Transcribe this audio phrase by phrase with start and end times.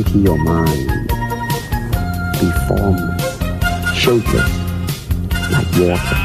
[0.00, 1.08] empty your mind.
[2.40, 3.38] Be formless,
[3.94, 4.50] shapeless,
[5.52, 6.18] like water.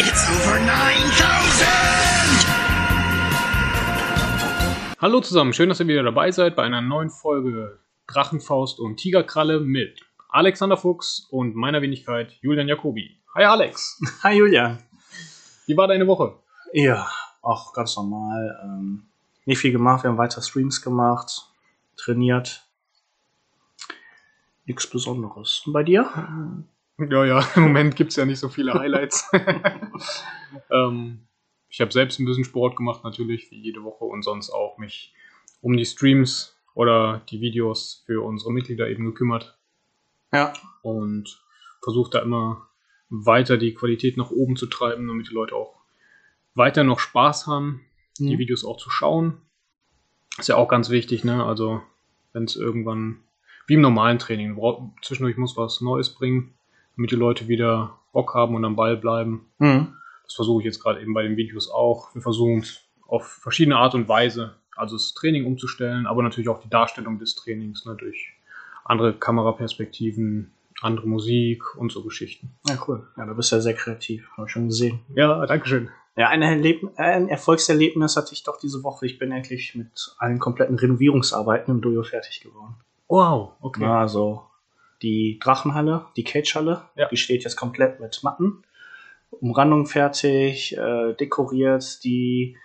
[0.00, 1.66] It's over 9000!
[5.00, 9.60] Hallo zusammen, schön, dass ihr wieder dabei seid bei einer neuen Folge Drachenfaust und Tigerkralle
[9.60, 13.23] mit Alexander Fuchs und meiner Wenigkeit Julian Jacobi.
[13.34, 14.78] Hi Alex, Hi Julian.
[15.66, 16.36] wie war deine Woche?
[16.72, 17.10] Ja,
[17.42, 18.60] auch ganz normal.
[18.62, 19.06] Ähm,
[19.44, 21.50] nicht viel gemacht, wir haben weiter Streams gemacht,
[21.96, 22.64] trainiert.
[24.66, 25.64] Nichts Besonderes.
[25.66, 26.08] Und bei dir?
[26.98, 29.28] Ja, ja, im Moment gibt es ja nicht so viele Highlights.
[30.70, 31.26] ähm,
[31.68, 35.12] ich habe selbst ein bisschen Sport gemacht, natürlich, wie jede Woche und sonst auch mich
[35.60, 39.58] um die Streams oder die Videos für unsere Mitglieder eben gekümmert.
[40.32, 40.52] Ja.
[40.82, 41.40] und
[41.82, 42.68] versucht da immer
[43.24, 45.80] weiter die Qualität nach oben zu treiben, damit die Leute auch
[46.54, 47.80] weiter noch Spaß haben,
[48.18, 48.38] die Mhm.
[48.38, 49.38] Videos auch zu schauen.
[50.38, 51.44] Ist ja auch ganz wichtig, ne?
[51.44, 51.82] Also,
[52.32, 53.20] wenn es irgendwann,
[53.66, 54.58] wie im normalen Training,
[55.02, 56.54] zwischendurch muss was Neues bringen,
[56.96, 59.46] damit die Leute wieder Bock haben und am Ball bleiben.
[59.58, 59.94] Mhm.
[60.24, 62.14] Das versuche ich jetzt gerade eben bei den Videos auch.
[62.14, 66.60] Wir versuchen es auf verschiedene Art und Weise, also das Training umzustellen, aber natürlich auch
[66.60, 68.32] die Darstellung des Trainings, ne, durch
[68.84, 72.54] andere Kameraperspektiven, andere Musik und so Geschichten.
[72.68, 73.06] Ja, cool.
[73.16, 75.00] Ja, du bist ja sehr kreativ, habe ich schon gesehen.
[75.14, 75.90] Ja, Dankeschön.
[76.16, 79.06] Ja, ein, Erleb ein Erfolgserlebnis hatte ich doch diese Woche.
[79.06, 82.76] Ich bin endlich mit allen kompletten Renovierungsarbeiten im Dojo fertig geworden.
[83.08, 83.82] Wow, okay.
[83.82, 84.44] Ja, also
[85.02, 87.08] die Drachenhalle, die Cagehalle, Ja.
[87.08, 88.62] die steht jetzt komplett mit Matten.
[89.30, 92.56] Umrandung fertig, äh, dekoriert, die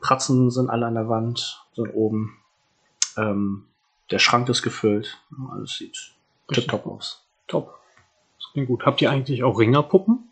[0.00, 2.36] Pratzen sind alle an der Wand, sind oben.
[3.16, 3.64] Ähm,
[4.10, 5.18] der Schrank ist gefüllt.
[5.50, 6.12] Alles sieht
[6.52, 7.23] tipptopp aus.
[7.48, 7.78] Top.
[8.38, 8.84] Das klingt gut.
[8.86, 10.28] Habt ihr eigentlich auch Ringerpuppen?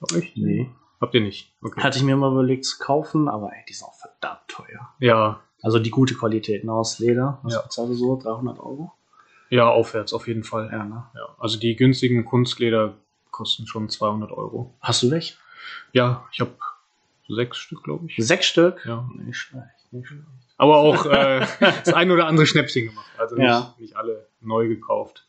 [0.00, 0.32] Bei euch?
[0.36, 0.70] Nee.
[1.00, 1.52] Habt ihr nicht?
[1.62, 1.80] Okay.
[1.82, 4.88] Hatte ich mir mal überlegt zu kaufen, aber ey, die sind auch verdammt teuer.
[5.00, 7.38] Ja, Also die gute Qualität, ne, aus Leder.
[7.42, 7.60] Was Ja.
[7.62, 8.16] bezahlst du so?
[8.20, 8.92] 300 Euro?
[9.50, 10.68] ja, aufwärts auf jeden Fall.
[10.72, 11.04] Ja, ne?
[11.14, 12.94] Ja, also die günstigen Kunstleder
[13.30, 14.74] kosten schon 200 Euro.
[14.80, 15.36] Hast du welche?
[15.92, 16.52] Ja, ich habe
[17.28, 18.16] sechs Stück, glaube ich.
[18.18, 18.84] Sechs Stück?
[18.84, 19.08] Ja.
[19.14, 20.24] Nicht schlecht, nicht schlecht.
[20.58, 23.06] Aber auch äh, das ein oder andere Schnäppchen gemacht.
[23.18, 23.74] Also nicht, Ja.
[23.78, 25.26] nicht alle neu gekauft.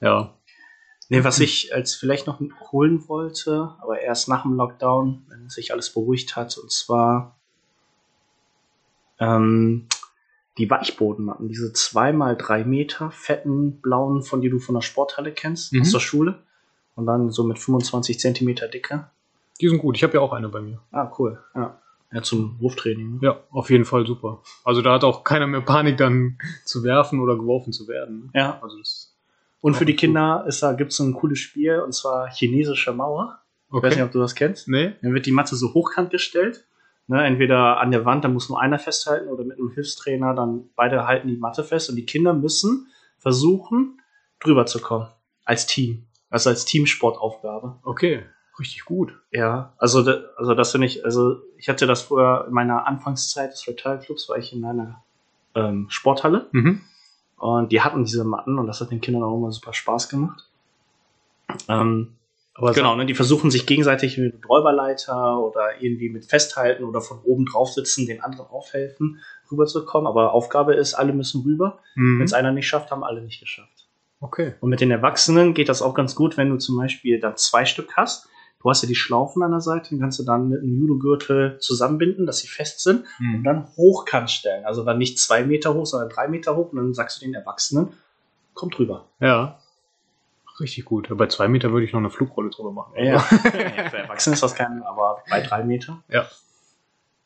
[0.00, 0.34] Ja.
[1.10, 2.38] Nee, was ich als vielleicht noch
[2.70, 7.36] holen wollte, aber erst nach dem Lockdown, wenn sich alles beruhigt hat, und zwar
[9.18, 9.86] ähm,
[10.58, 15.72] die Weichbodenmatten, diese zweimal drei Meter fetten blauen, von die du von der Sporthalle kennst,
[15.72, 15.82] Mhm.
[15.82, 16.42] aus der Schule.
[16.94, 19.08] Und dann so mit 25 Zentimeter Dicke.
[19.60, 19.96] Die sind gut.
[19.96, 20.80] Ich habe ja auch eine bei mir.
[20.90, 21.42] Ah, cool.
[21.54, 21.78] Ja,
[22.12, 23.14] ja zum Wurftraining.
[23.14, 23.18] Ne?
[23.22, 24.42] Ja, auf jeden Fall super.
[24.64, 28.24] Also da hat auch keiner mehr Panik, dann zu werfen oder geworfen zu werden.
[28.26, 28.30] ne?
[28.40, 28.60] Ja.
[28.60, 29.14] Also das.
[29.60, 33.40] Und für die Kinder ist da gibt's so ein cooles Spiel, und zwar chinesische Mauer.
[33.68, 34.02] Ich weiß nicht, Okay.
[34.02, 34.68] ob du das kennst.
[34.68, 34.92] Nee?
[35.02, 36.64] Dann wird die Matte so hochkant gestellt.
[37.10, 40.68] Ne, entweder an der Wand, da muss nur einer festhalten, oder mit einem Hilfstrainer, dann
[40.76, 44.00] beide halten die Matte fest und die Kinder müssen versuchen,
[44.40, 45.08] drüber zu kommen.
[45.46, 46.04] Als Team.
[46.30, 47.76] Also als Teamsportaufgabe.
[47.82, 48.22] Okay.
[48.58, 49.14] Richtig gut.
[49.30, 50.00] Ja, also,
[50.36, 54.28] also das finde ich, also ich hatte das früher in meiner Anfangszeit des Retired Clubs,
[54.28, 55.02] war ich in einer
[55.54, 56.82] ähm, Sporthalle Mhm.
[57.38, 60.48] Und die hatten diese Matten und das hat den Kindern auch immer super Spaß gemacht.
[61.68, 62.16] Ähm,
[62.54, 67.20] Aber Genau, ne, die versuchen sich gegenseitig mit Räuberleiter oder irgendwie mit Festhalten oder von
[67.24, 70.06] oben drauf sitzen, den anderen aufhelfen, rüberzukommen.
[70.06, 71.78] Aber Aufgabe ist, alle müssen rüber.
[71.94, 72.18] Mhm.
[72.18, 73.86] Wenn es einer nicht schafft, haben alle nicht geschafft.
[74.20, 74.54] Okay.
[74.60, 77.64] Und mit den Erwachsenen geht das auch ganz gut, wenn du zum Beispiel dann zwei
[77.64, 78.27] Stück hast.
[78.60, 81.58] Du hast ja die Schlaufen an der Seite, die kannst du dann mit einem Judo-Gürtel
[81.60, 83.44] zusammenbinden, dass sie fest sind und Mhm.
[83.44, 84.64] dann hochkant stellen.
[84.64, 86.72] Also dann nicht zwei Meter hoch, sondern drei Meter hoch.
[86.72, 87.92] Und dann sagst du den Erwachsenen,
[88.54, 89.04] kommt rüber.
[89.20, 89.58] Ja.
[90.58, 91.08] Richtig gut.
[91.16, 92.92] Bei zwei Meter würde ich noch eine Flugrolle drüber machen.
[92.96, 93.18] Ja,
[93.90, 96.02] für Erwachsene ist das kein, aber bei drei Meter.
[96.08, 96.26] Ja.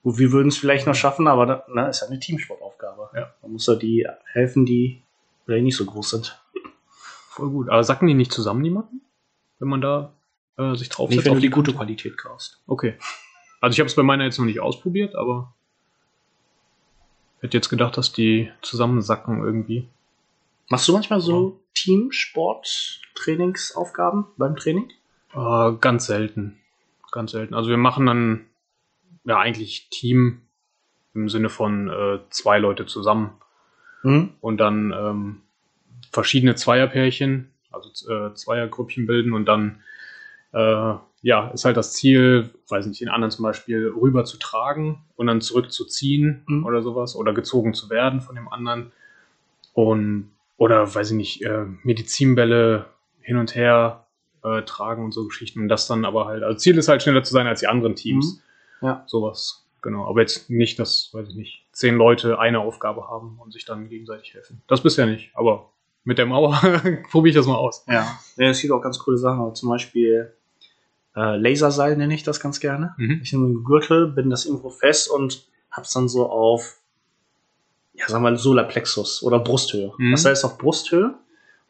[0.03, 3.09] Gut, wir würden es vielleicht noch schaffen, aber da, ne, ist ja eine Teamsportaufgabe.
[3.15, 3.33] Ja.
[3.41, 5.01] Man muss ja die helfen, die
[5.47, 6.39] vielleicht nicht so groß sind.
[7.31, 7.71] Voll gut.
[7.71, 9.01] Aber sacken die nicht zusammen, die Matten?
[9.59, 10.13] Wenn man da
[10.59, 11.73] äh, sich drauf Nicht, wenn auf du die gute?
[11.73, 12.61] Qualität kaufst.
[12.67, 12.95] Okay.
[13.61, 15.55] Also ich habe es bei meiner jetzt noch nicht ausprobiert, aber
[17.41, 19.87] hätte jetzt gedacht, dass die zusammensacken irgendwie.
[20.69, 24.91] Machst du manchmal so Teamsport-Trainingsaufgaben beim Training?
[25.35, 26.59] Äh, ganz selten.
[27.11, 27.55] Ganz selten.
[27.55, 28.47] Also wir machen dann
[29.25, 30.43] ja eigentlich Team
[31.15, 33.33] im Sinne von äh, zwei Leute zusammen
[34.05, 34.31] Mhm.
[34.41, 35.43] und dann ähm,
[36.11, 39.81] verschiedene Zweierpärchen, also äh, Zweiergrüppchen bilden und dann
[40.53, 40.95] äh,
[41.25, 45.29] ja, ist halt das Ziel, weiß nicht, den anderen zum Beispiel rüber zu tragen und
[45.29, 46.67] dann zurückzuziehen Mhm.
[46.67, 48.93] oder sowas oder gezogen zu werden von dem anderen
[49.75, 52.87] und oder weiß ich nicht, äh, Medizinbälle
[53.21, 54.07] hin und her
[54.45, 55.61] äh, tragen und so Geschichten.
[55.61, 57.95] Und das dann aber halt, also Ziel ist halt schneller zu sein als die anderen
[57.97, 58.43] Teams.
[58.81, 58.87] Mhm.
[58.87, 59.05] Ja.
[59.07, 60.07] Sowas, genau.
[60.07, 63.89] Aber jetzt nicht, dass, weiß ich nicht, zehn Leute eine Aufgabe haben und sich dann
[63.89, 64.63] gegenseitig helfen.
[64.67, 65.71] Das bisher nicht, aber
[66.05, 66.61] mit der Mauer
[67.11, 67.85] probiere ich das mal aus.
[67.89, 68.19] Ja.
[68.37, 69.41] ja, es gibt auch ganz coole Sachen.
[69.41, 70.33] aber Zum Beispiel
[71.17, 72.95] äh, Laserseil nenne ich das ganz gerne.
[72.97, 73.21] Mhm.
[73.23, 76.81] Ich nehme einen Gürtel, bin das irgendwo fest und hab's dann so auf,
[77.95, 79.93] ja, sagen wir mal, Solarplexus oder Brusthöhe.
[79.99, 80.13] Mhm.
[80.13, 81.15] Das heißt auf Brusthöhe.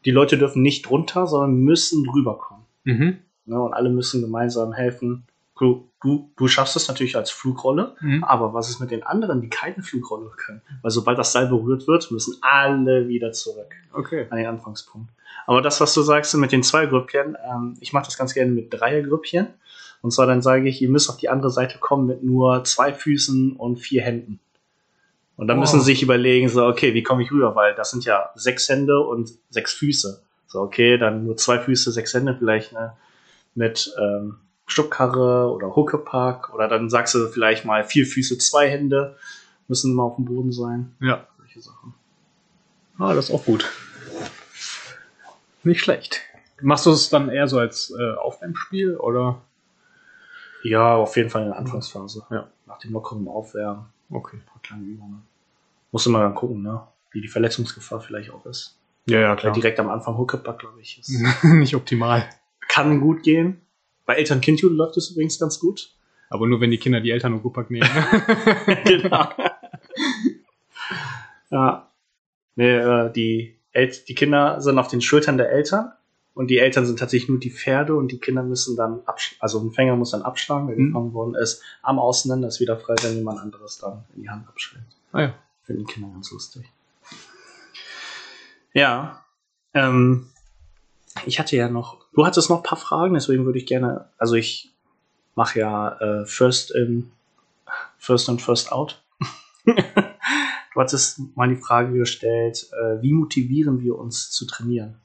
[0.05, 2.65] Die Leute dürfen nicht drunter, sondern müssen drüber kommen.
[2.83, 3.17] Mhm.
[3.45, 3.61] Ne?
[3.61, 5.25] Und alle müssen gemeinsam helfen.
[5.63, 8.23] Du, du, du schaffst es natürlich als Flugrolle, Mhm.
[8.25, 10.61] aber was ist mit den anderen, die keine Flugrolle können?
[10.81, 14.27] Weil sobald das Seil berührt wird, müssen alle wieder zurück Okay.
[14.29, 15.09] an den Anfangspunkt.
[15.47, 18.51] Aber das, was du sagst mit den zwei Grüppchen, ähm, ich mache das ganz gerne
[18.51, 19.47] mit Dreiergrüppchen.
[20.01, 22.93] Und zwar dann sage ich, ihr müsst auf die andere Seite kommen mit nur zwei
[22.93, 24.41] Füßen und vier Händen.
[25.37, 25.61] Und dann Wow.
[25.63, 27.55] müssen sie sich überlegen, so, okay, wie komme ich rüber?
[27.55, 30.21] Weil das sind ja sechs Hände und sechs Füße.
[30.47, 32.97] So, okay, dann nur zwei Füße, sechs Hände, vielleicht ne,
[33.55, 36.53] mit ähm, Schubkarre oder Huckepack.
[36.53, 39.17] Oder dann sagst du vielleicht mal vier Füße, zwei Hände,
[39.67, 40.95] müssen immer auf dem Boden sein.
[40.99, 41.27] Ja.
[41.37, 41.93] Solche Sachen.
[42.97, 43.69] Ah, das ist auch gut.
[45.63, 46.21] Nicht schlecht.
[46.61, 49.41] Machst du es dann eher so als äh, Aufwärmspiel oder?
[50.63, 52.23] Ja, auf jeden Fall in der Anfangsphase.
[52.29, 52.47] Ja.
[52.65, 54.37] Nach dem lockeren Aufwärmen, Okay.
[54.37, 55.23] ein paar kleine Übungen.
[55.91, 56.81] Muss immer dann gucken, ne?
[57.11, 58.77] wie die Verletzungsgefahr vielleicht auch ist.
[59.05, 59.53] Ja, ja, Weil klar.
[59.53, 61.09] direkt am Anfang Huckepack, glaube ich, ist.
[61.43, 62.27] Nicht optimal.
[62.69, 63.61] kann gut gehen.
[64.05, 65.93] Bei Eltern-Kind-Judo läuft es übrigens ganz gut.
[66.29, 67.87] Aber nur wenn die Kinder die Eltern und Gupak nehmen.
[68.85, 69.29] genau.
[71.51, 71.89] ja.
[72.55, 75.91] Nee, äh, die, El die Kinder sind auf den Schultern der Eltern
[76.33, 79.59] und die Eltern sind tatsächlich nur die Pferde und die Kinder müssen dann abschlagen, also
[79.59, 80.87] ein Fänger muss dann abschlagen, der Mhm.
[80.87, 84.47] gefangen worden ist, Arm auseinander ist wieder frei, wenn jemand anderes dann in die Hand
[84.47, 84.85] abschlägt.
[85.11, 85.33] ah ja.
[85.63, 86.63] Finden Kinder ganz lustig.
[88.73, 89.23] Ja.
[89.73, 90.27] Ähm,
[91.25, 94.35] ich hatte ja noch, du hattest noch ein paar Fragen, deswegen würde ich gerne, also
[94.35, 94.73] ich
[95.35, 97.11] mache ja äh, First in,
[97.97, 99.01] First and First Out.
[99.65, 104.99] du hattest mal die Frage gestellt, äh, wie motivieren wir uns zu trainieren?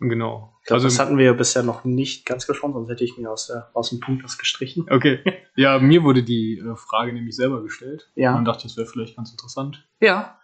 [0.00, 0.52] Genau.
[0.62, 3.16] Ich glaube, Also, das hatten wir ja bisher noch nicht ganz gesprochen, sonst hätte ich
[3.16, 4.86] mir aus, der, aus dem Punkt das gestrichen.
[4.90, 5.20] okay.
[5.54, 8.10] Ja, mir wurde die äh, Frage nämlich selber gestellt.
[8.14, 8.36] Ja.
[8.36, 10.38] Und dachte, das wäre vielleicht ganz interessant, Ja.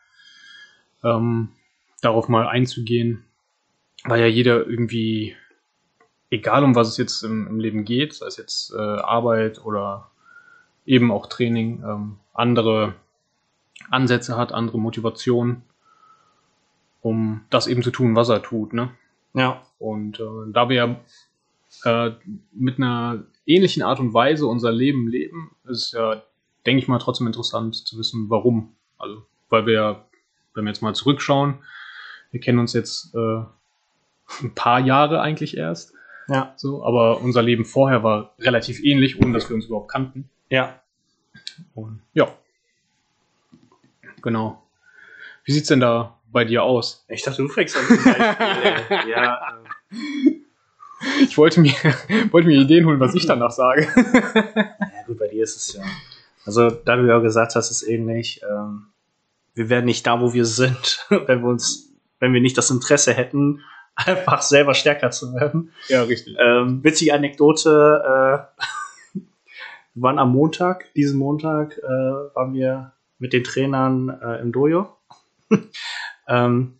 [1.02, 1.49] ähm,
[2.00, 3.25] darauf mal einzugehen,
[4.02, 5.37] weil ja jeder irgendwie,
[6.31, 10.11] egal um was es jetzt im, im Leben geht, sei es jetzt äh, Arbeit oder
[10.85, 12.94] eben auch Training, ähm, andere
[13.91, 15.62] Ansätze hat, andere Motivationen,
[17.00, 18.91] um das eben zu tun, was er tut, ne?
[19.35, 19.62] Ja.
[19.79, 21.00] Und äh, da wir
[21.85, 22.11] äh,
[22.52, 26.23] mit einer ähnlichen Art und Weise unser Leben leben, ist es ja,
[26.67, 28.75] denke ich mal, trotzdem interessant zu wissen, warum.
[28.97, 30.05] Also, weil wir, ja,
[30.55, 31.58] wenn wir jetzt mal zurückschauen,
[32.31, 33.43] wir kennen uns jetzt äh,
[34.43, 35.93] ein paar Jahre eigentlich erst,
[36.29, 36.53] Ja.
[36.56, 40.29] so, aber unser Leben vorher war relativ ähnlich, ohne dass wir uns überhaupt kannten.
[40.50, 40.81] Ja.
[41.75, 42.29] Und ja.
[44.23, 44.62] Genau.
[45.44, 47.05] Wie sieht's denn da bei dir aus?
[47.09, 47.82] Ich dachte, du fängst an.
[47.88, 49.61] Beispiel, ja.
[49.93, 50.41] Äh,
[51.23, 51.73] Ich wollte mir,
[52.31, 53.87] wollte mir Ideen holen, was ich danach sage.
[54.35, 55.82] Ja, gut, bei dir ist es ja.
[56.47, 58.41] Also, da du ja gesagt hast, ist ähnlich.
[58.50, 58.87] Ähm,
[59.55, 61.91] wir wären nicht da, wo wir sind, wenn wir uns,
[62.21, 63.61] wenn wir nicht das Interesse hätten,
[64.06, 65.73] einfach selber stärker zu werden.
[65.88, 66.37] Ja, richtig.
[66.38, 69.19] Ähm, witzige Anekdote, äh,
[69.95, 74.88] wir waren am Montag, diesen Montag, äh, waren wir mit den Trainern äh, im Dojo.
[76.28, 76.78] ähm,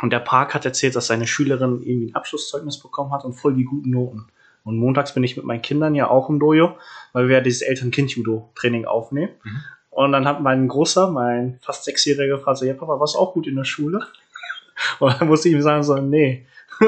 [0.00, 3.54] und der Park hat erzählt, dass seine Schülerin irgendwie ein Abschlusszeugnis bekommen hat und voll
[3.54, 4.28] die guten Noten.
[4.64, 6.76] Und montags bin ich mit meinen Kindern ja auch im Dojo,
[7.12, 9.32] weil wir ja dieses Eltern-Kind-Judo-Training aufnehmen.
[9.42, 9.62] Mhm.
[9.90, 13.32] Und dann hat mein Großer, mein fast Sechsjähriger gefragt, so, ja Papa, warst du auch
[13.32, 14.06] gut in der Schule?
[14.98, 16.46] Und dann musste ich ihm sagen, so, nee.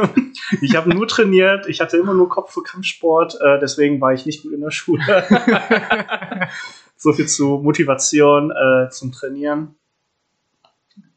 [0.61, 4.25] ich habe nur trainiert, ich hatte immer nur Kopf für Kampfsport, äh, deswegen war ich
[4.25, 5.03] nicht gut in der Schule.
[6.97, 9.75] so viel zu Motivation äh, zum Trainieren.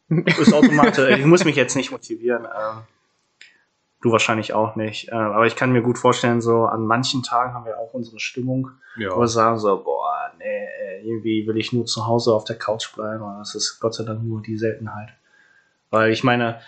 [0.09, 1.17] Ist automatisch.
[1.17, 2.45] Ich muss mich jetzt nicht motivieren.
[2.45, 2.81] Ähm,
[4.01, 5.09] du wahrscheinlich auch nicht.
[5.09, 8.19] Äh, aber ich kann mir gut vorstellen, so an manchen Tagen haben wir auch unsere
[8.19, 9.15] Stimmung, Ja.
[9.15, 10.67] wo wir sagen so, boah, nee,
[11.03, 13.23] irgendwie will ich nur zu Hause auf der Couch bleiben.
[13.23, 15.09] Aber das ist Gott sei Dank nur die Seltenheit.
[15.93, 16.59] Weil ich meine,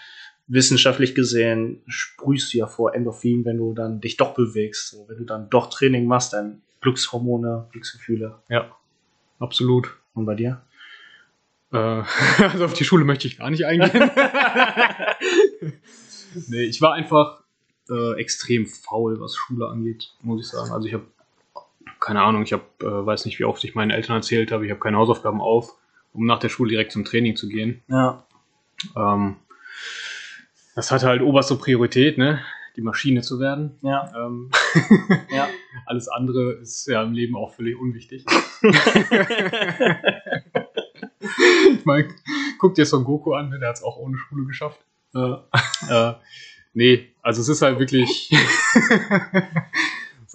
[0.46, 4.92] wissenschaftlich gesehen sprühst du ja vor Endorphin, wenn du dann dich doch bewegst.
[4.92, 8.44] So, wenn du dann doch Training machst, dann Glückshormone, Glücksgefühle.
[8.50, 8.70] ja,
[9.40, 9.98] absolut.
[10.14, 10.62] Und bei dir?
[11.74, 11.78] Äh,
[12.38, 14.12] also auf die Schule möchte ich gar nicht eingehen.
[16.48, 17.42] nee, ich war einfach
[17.90, 20.72] äh, extrem faul, was Schule angeht, muss ich sagen.
[20.72, 21.08] Also ich habe
[22.00, 24.70] keine Ahnung, ich habe, äh, weiß nicht, wie oft ich meinen Eltern erzählt habe, ich
[24.72, 25.76] habe keine Hausaufgaben auf,
[26.14, 27.82] um nach der Schule direkt zum Training zu gehen.
[27.88, 28.24] Ja.
[28.96, 29.38] Ähm,
[30.76, 32.42] das hatte halt oberste Priorität, ne?
[32.76, 33.78] die Maschine zu werden.
[33.82, 34.12] Ja.
[34.16, 34.52] Ähm,
[35.32, 35.48] Ja.
[35.86, 38.26] Alles andere ist ja im Leben auch völlig unwichtig.
[41.72, 42.08] ich meine,
[42.58, 44.80] guck dir Son Goku an, ne, der hat es auch ohne Schule geschafft.
[45.14, 46.14] Äh,
[46.74, 48.32] nee, also es ist halt wirklich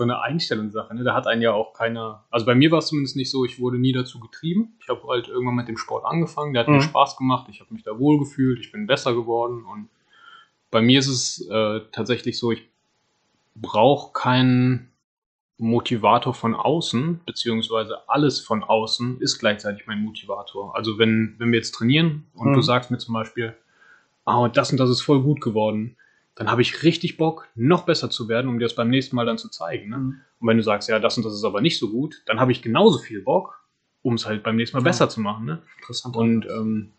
[0.00, 0.94] so eine Einstellungssache.
[0.94, 1.04] Ne?
[1.04, 2.24] Da hat einen ja auch keiner.
[2.30, 4.72] Also bei mir war es zumindest nicht so, ich wurde nie dazu getrieben.
[4.80, 6.80] Ich habe halt irgendwann mit dem Sport angefangen, der hat mir Mhm.
[6.80, 9.90] Spaß gemacht, ich habe mich da wohl gefühlt, ich bin besser geworden und
[10.70, 12.66] bei mir ist es äh, tatsächlich so, ich
[13.54, 14.88] brauche keinen
[15.58, 20.74] Motivator von außen, beziehungsweise alles von außen ist gleichzeitig mein Motivator.
[20.74, 22.54] Also wenn, wenn wir jetzt trainieren und Mhm.
[22.54, 23.54] du sagst mir zum Beispiel,
[24.24, 25.96] ah, das und das ist voll gut geworden,
[26.34, 29.26] dann habe ich richtig Bock, noch besser zu werden, um dir das beim nächsten Mal
[29.26, 29.90] dann zu zeigen.
[29.90, 29.96] Ne?
[29.98, 30.20] Mhm.
[30.40, 32.52] Und wenn du sagst, ja, das und das ist aber nicht so gut, dann habe
[32.52, 33.62] ich genauso viel Bock,
[34.02, 34.84] um es halt beim nächsten Mal Ja.
[34.84, 35.44] besser zu machen.
[35.44, 35.62] Ne?
[35.78, 36.16] Interessant.
[36.16, 36.92] Und ähm,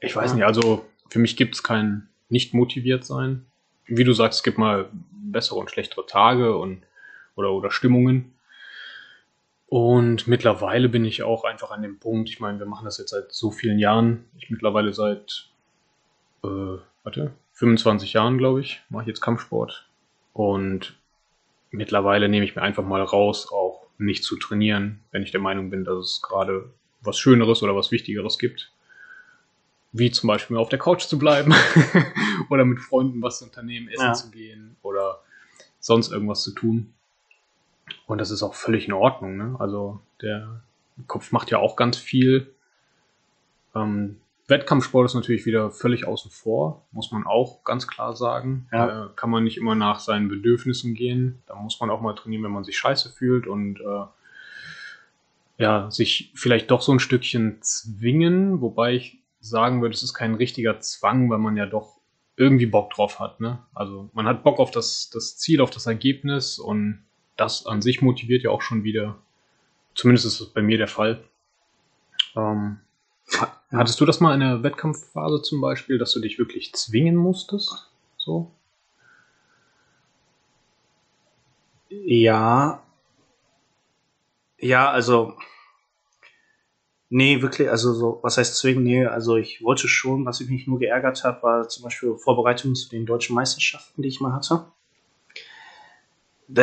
[0.00, 0.36] ich weiß Ja.
[0.36, 3.46] nicht, also für mich gibt es kein nicht motiviert sein.
[3.86, 6.82] Wie du sagst, es gibt mal bessere und schlechtere Tage und
[7.36, 8.32] oder, oder Stimmungen.
[9.66, 13.10] Und mittlerweile bin ich auch einfach an dem Punkt, ich meine, wir machen das jetzt
[13.10, 14.24] seit so vielen Jahren.
[14.38, 15.48] Ich mittlerweile seit,
[16.44, 19.88] äh, warte, 25 Jahren, glaube ich, mache ich jetzt Kampfsport.
[20.32, 20.96] Und
[21.70, 25.70] mittlerweile nehme ich mir einfach mal raus, auch nicht zu trainieren, wenn ich der Meinung
[25.70, 26.68] bin, dass es gerade
[27.00, 28.72] was Schöneres oder was Wichtigeres gibt.
[29.92, 31.54] Wie zum Beispiel auf der Couch zu bleiben
[32.50, 34.12] oder mit Freunden was zu unternehmen, essen Ja.
[34.14, 35.20] zu gehen oder
[35.78, 36.92] sonst irgendwas zu tun.
[38.06, 39.36] Und das ist auch völlig in Ordnung.
[39.36, 39.56] Ne?
[39.60, 40.60] Also der
[41.06, 42.52] Kopf macht ja auch ganz viel.
[43.76, 48.68] Ähm, Wettkampfsport ist natürlich wieder völlig außen vor, muss man auch ganz klar sagen.
[48.72, 49.06] Ja.
[49.06, 51.42] Äh, kann man nicht immer nach seinen Bedürfnissen gehen.
[51.46, 54.04] Da muss man auch mal trainieren, wenn man sich scheiße fühlt und äh,
[55.56, 60.34] ja, sich vielleicht doch so ein Stückchen zwingen, wobei ich sagen würde, es ist kein
[60.34, 61.98] richtiger Zwang, weil man ja doch
[62.36, 63.40] irgendwie Bock drauf hat.
[63.40, 63.60] Ne?
[63.74, 67.04] Also man hat Bock auf das, das Ziel, auf das Ergebnis und
[67.36, 69.16] das an sich motiviert ja auch schon wieder.
[69.94, 71.22] Zumindest ist das bei mir der Fall.
[72.36, 72.80] Ähm,
[73.72, 77.90] Hattest du das mal in der Wettkampfphase zum Beispiel, dass du dich wirklich zwingen musstest?
[78.16, 78.50] So?
[81.88, 82.82] Ja.
[84.58, 85.34] Ja, also.
[87.10, 88.82] Nee, wirklich, also so, was heißt zwingen?
[88.82, 92.74] Nee, also ich wollte schon, was ich mich nur geärgert habe, war zum Beispiel Vorbereitung
[92.74, 94.66] zu den deutschen Meisterschaften, die ich mal hatte.
[96.48, 96.62] Da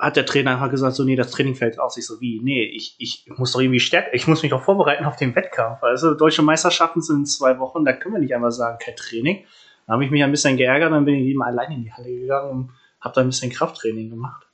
[0.00, 1.96] hat der Trainer einfach gesagt, so, nee, das Training fällt aus.
[1.98, 5.04] Ich so, wie, nee, ich, ich muss doch irgendwie stärker, ich muss mich doch vorbereiten
[5.04, 5.82] auf den Wettkampf.
[5.82, 9.44] Also deutsche Meisterschaften sind in zwei Wochen, da können wir nicht einfach sagen, kein Training.
[9.86, 12.08] Da habe ich mich ein bisschen geärgert, dann bin ich eben alleine in die Halle
[12.08, 14.46] gegangen und habe da ein bisschen Krafttraining gemacht.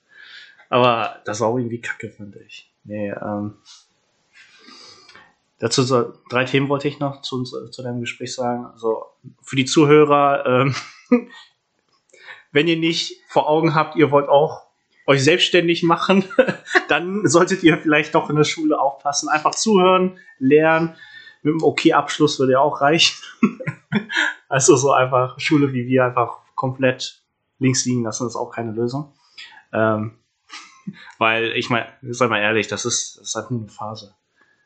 [0.69, 2.73] Aber das war auch irgendwie kacke, fand ich.
[2.83, 3.55] Nee, ähm,
[5.61, 8.67] dazu so, drei Themen wollte ich noch zu, uns, zu deinem Gespräch sagen.
[8.67, 9.05] Also
[9.43, 10.75] für die Zuhörer, ähm,
[12.51, 14.66] wenn ihr nicht vor Augen habt, ihr wollt auch
[15.07, 16.25] euch selbstständig machen,
[16.89, 19.29] dann solltet ihr vielleicht doch in der Schule aufpassen.
[19.29, 20.95] Einfach zuhören, lernen.
[21.43, 23.17] Mit einem Okay-Abschluss würde ja auch reichen.
[24.49, 27.23] also so einfach Schule wie wir einfach komplett
[27.59, 29.13] links liegen lassen, ist auch keine Lösung.
[29.73, 30.19] Ähm,
[31.19, 34.15] weil ich meine, sei mal ehrlich, das ist, das ist halt nur eine Phase.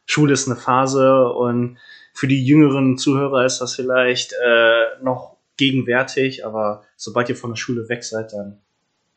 [0.07, 1.79] Schule ist eine Phase und
[2.15, 7.57] für die jüngeren Zuhörer ist das vielleicht äh, noch gegenwärtig, aber sobald ihr von der
[7.57, 8.61] Schule weg seid, dann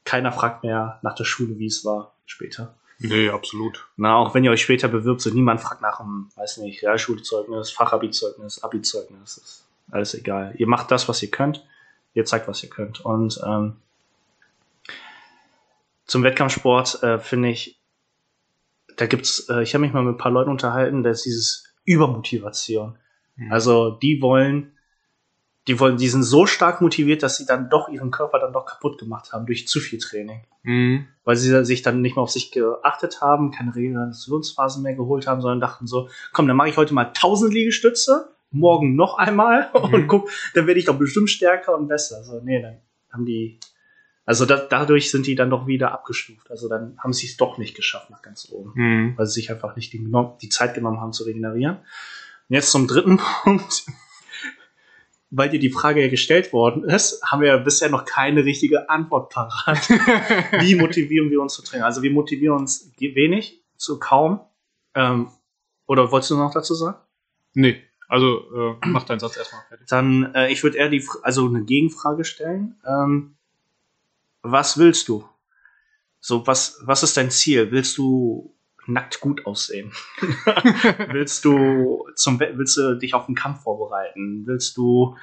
[0.05, 2.75] keiner fragt mehr nach der Schule, wie es war später.
[2.99, 3.87] Nee, absolut.
[3.97, 7.71] Na, auch wenn ihr euch später bewirbt, so niemand fragt nach dem, weiß nicht, Realschulzeugnis,
[7.71, 10.53] Fachabizeugnis, Abizeugnis, ist alles egal.
[10.57, 11.65] Ihr macht das, was ihr könnt,
[12.13, 13.03] ihr zeigt, was ihr könnt.
[13.03, 13.75] Und ähm,
[16.05, 17.79] zum Wettkampfsport äh, finde ich,
[18.95, 21.73] da gibt's, äh, ich habe mich mal mit ein paar Leuten unterhalten, da ist dieses
[21.85, 22.97] Übermotivation.
[23.35, 23.51] Mhm.
[23.51, 24.77] Also die wollen,
[25.67, 28.65] die wollen, die sind so stark motiviert, dass sie dann doch ihren Körper dann doch
[28.65, 31.07] kaputt gemacht haben durch zu viel Training Mhm.
[31.25, 35.41] weil sie sich dann nicht mehr auf sich geachtet haben, keine Regenerationsphasen mehr geholt haben,
[35.41, 39.91] sondern dachten so, komm, dann mache ich heute mal 1000 Liegestütze, morgen noch einmal und
[39.91, 40.07] Mhm.
[40.07, 42.23] guck, dann werde ich doch bestimmt stärker und besser.
[42.23, 42.77] So, nee, dann
[43.11, 43.59] haben die,
[44.25, 46.49] also da, dadurch sind die dann doch wieder abgestuft.
[46.49, 49.13] Also dann haben sie es doch nicht geschafft nach ganz oben, Mhm.
[49.17, 50.05] weil sie sich einfach nicht die,
[50.41, 51.75] die Zeit genommen haben zu regenerieren.
[52.49, 53.83] Und jetzt zum dritten Punkt.
[55.35, 58.87] Weil dir die Frage ja gestellt worden ist, haben wir ja bisher noch keine richtige
[58.87, 59.89] Antwort parat
[60.59, 61.87] wie motivieren wir uns zu trainieren?
[61.87, 64.41] Also wir motivieren uns wenig, zu kaum.
[64.93, 65.29] Ähm,
[65.87, 66.97] oder wolltest du noch dazu sagen?
[67.55, 69.87] Nee, also äh, mach deinen Satz erstmal fertig.
[69.87, 72.75] Dann, äh, ich würde eher die, also eine Gegenfrage stellen.
[72.85, 73.33] Ähm,
[74.43, 75.27] was willst du?
[76.19, 77.71] So, was, was ist dein Ziel?
[77.71, 78.53] Willst du
[78.87, 79.91] nackt gut aussehen?
[81.09, 84.43] willst du zum, willst du dich auf den Kampf vorbereiten?
[84.45, 85.15] Willst du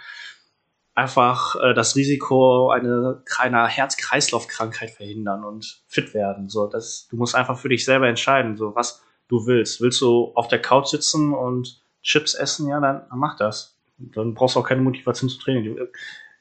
[0.95, 6.49] einfach äh, das Risiko einer, einer Herz-Kreislauf-Krankheit verhindern und fit werden.
[6.49, 9.81] So, das, du musst einfach für dich selber entscheiden, so was du willst.
[9.81, 12.69] Willst du auf der Couch sitzen und Chips essen?
[12.69, 13.79] Ja, dann mach das.
[13.99, 15.89] Dann brauchst du auch keine Motivation zu trainieren.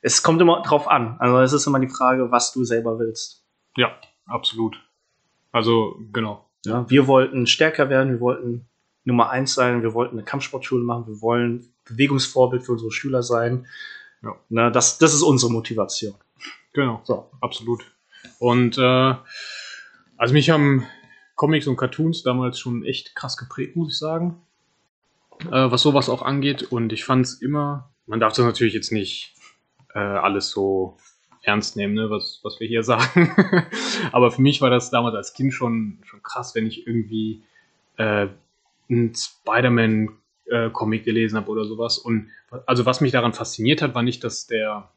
[0.01, 1.17] Es kommt immer drauf an.
[1.19, 3.45] Also es ist immer die Frage, was du selber willst.
[3.75, 3.91] Ja,
[4.25, 4.81] absolut.
[5.51, 6.48] Also, genau.
[6.65, 8.67] Ja, wir wollten stärker werden, wir wollten
[9.05, 13.65] Nummer eins sein, wir wollten eine Kampfsportschule machen, wir wollen Bewegungsvorbild für unsere Schüler sein.
[14.21, 14.35] Ja.
[14.49, 16.15] Na, das, das ist unsere Motivation.
[16.73, 17.01] Genau.
[17.03, 17.29] So.
[17.41, 17.83] Absolut.
[18.39, 19.15] Und äh,
[20.17, 20.85] also mich haben
[21.35, 24.41] Comics und Cartoons damals schon echt krass geprägt, muss ich sagen.
[25.45, 26.63] Äh, was sowas auch angeht.
[26.63, 29.33] Und ich fand es immer, man darf das natürlich jetzt nicht
[29.93, 30.97] äh, alles so
[31.41, 33.35] ernst nehmen, ne, was, was wir hier sagen.
[34.11, 37.41] Aber für mich war das damals als Kind schon, schon krass, wenn ich irgendwie
[37.97, 38.27] äh,
[38.89, 41.97] einen Spider-Man-Comic gelesen habe oder sowas.
[41.97, 42.29] Und
[42.65, 44.89] also was mich daran fasziniert hat, war nicht, dass der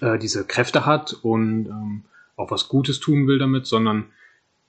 [0.00, 2.04] äh, diese Kräfte hat und ähm,
[2.36, 4.06] auch was Gutes tun will damit, sondern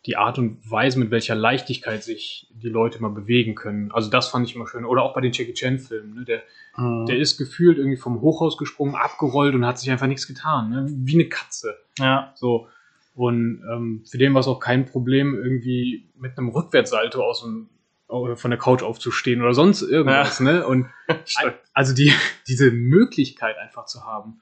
[0.05, 3.91] die Art und Weise, mit welcher Leichtigkeit sich die Leute mal bewegen können.
[3.91, 4.83] Also das fand ich immer schön.
[4.85, 6.13] Oder auch bei den Jackie Chan-Filmen.
[6.15, 6.25] Ne?
[6.25, 6.41] Der,
[6.77, 7.05] Mhm.
[7.05, 10.69] der ist gefühlt irgendwie vom Hochhaus gesprungen, abgerollt und hat sich einfach nichts getan.
[10.69, 10.85] Ne?
[10.89, 11.75] Wie eine Katze.
[11.99, 12.31] ja.
[12.35, 12.67] So.
[13.13, 17.69] Und ähm, für den war es auch kein Problem, irgendwie mit einem Rückwärtssalto aus dem,
[18.09, 20.39] äh, von der Couch aufzustehen oder sonst irgendwas.
[20.39, 20.65] Ne?
[20.65, 20.87] Und
[21.73, 22.13] also die,
[22.47, 24.39] diese Möglichkeit einfach zu haben,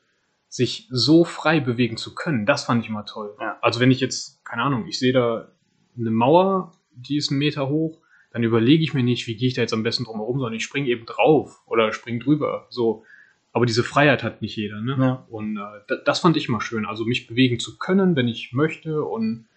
[0.49, 3.35] sich so frei bewegen zu können, das fand ich immer toll.
[3.39, 3.57] Ja.
[3.61, 5.51] Also wenn ich jetzt, keine Ahnung, ich sehe da
[5.97, 8.01] eine Mauer, die ist einen Meter hoch,
[8.31, 10.55] dann überlege ich mir nicht, wie gehe ich da jetzt am besten drum herum, sondern
[10.55, 12.67] ich springe eben drauf oder springe drüber.
[12.69, 13.03] So.
[13.51, 14.81] Aber diese Freiheit hat nicht jeder.
[14.81, 14.95] Ne?
[14.99, 15.25] Ja.
[15.29, 16.85] Und äh, da- das fand ich immer schön.
[16.85, 19.03] Also mich bewegen zu können, wenn ich möchte.
[19.03, 19.47] Und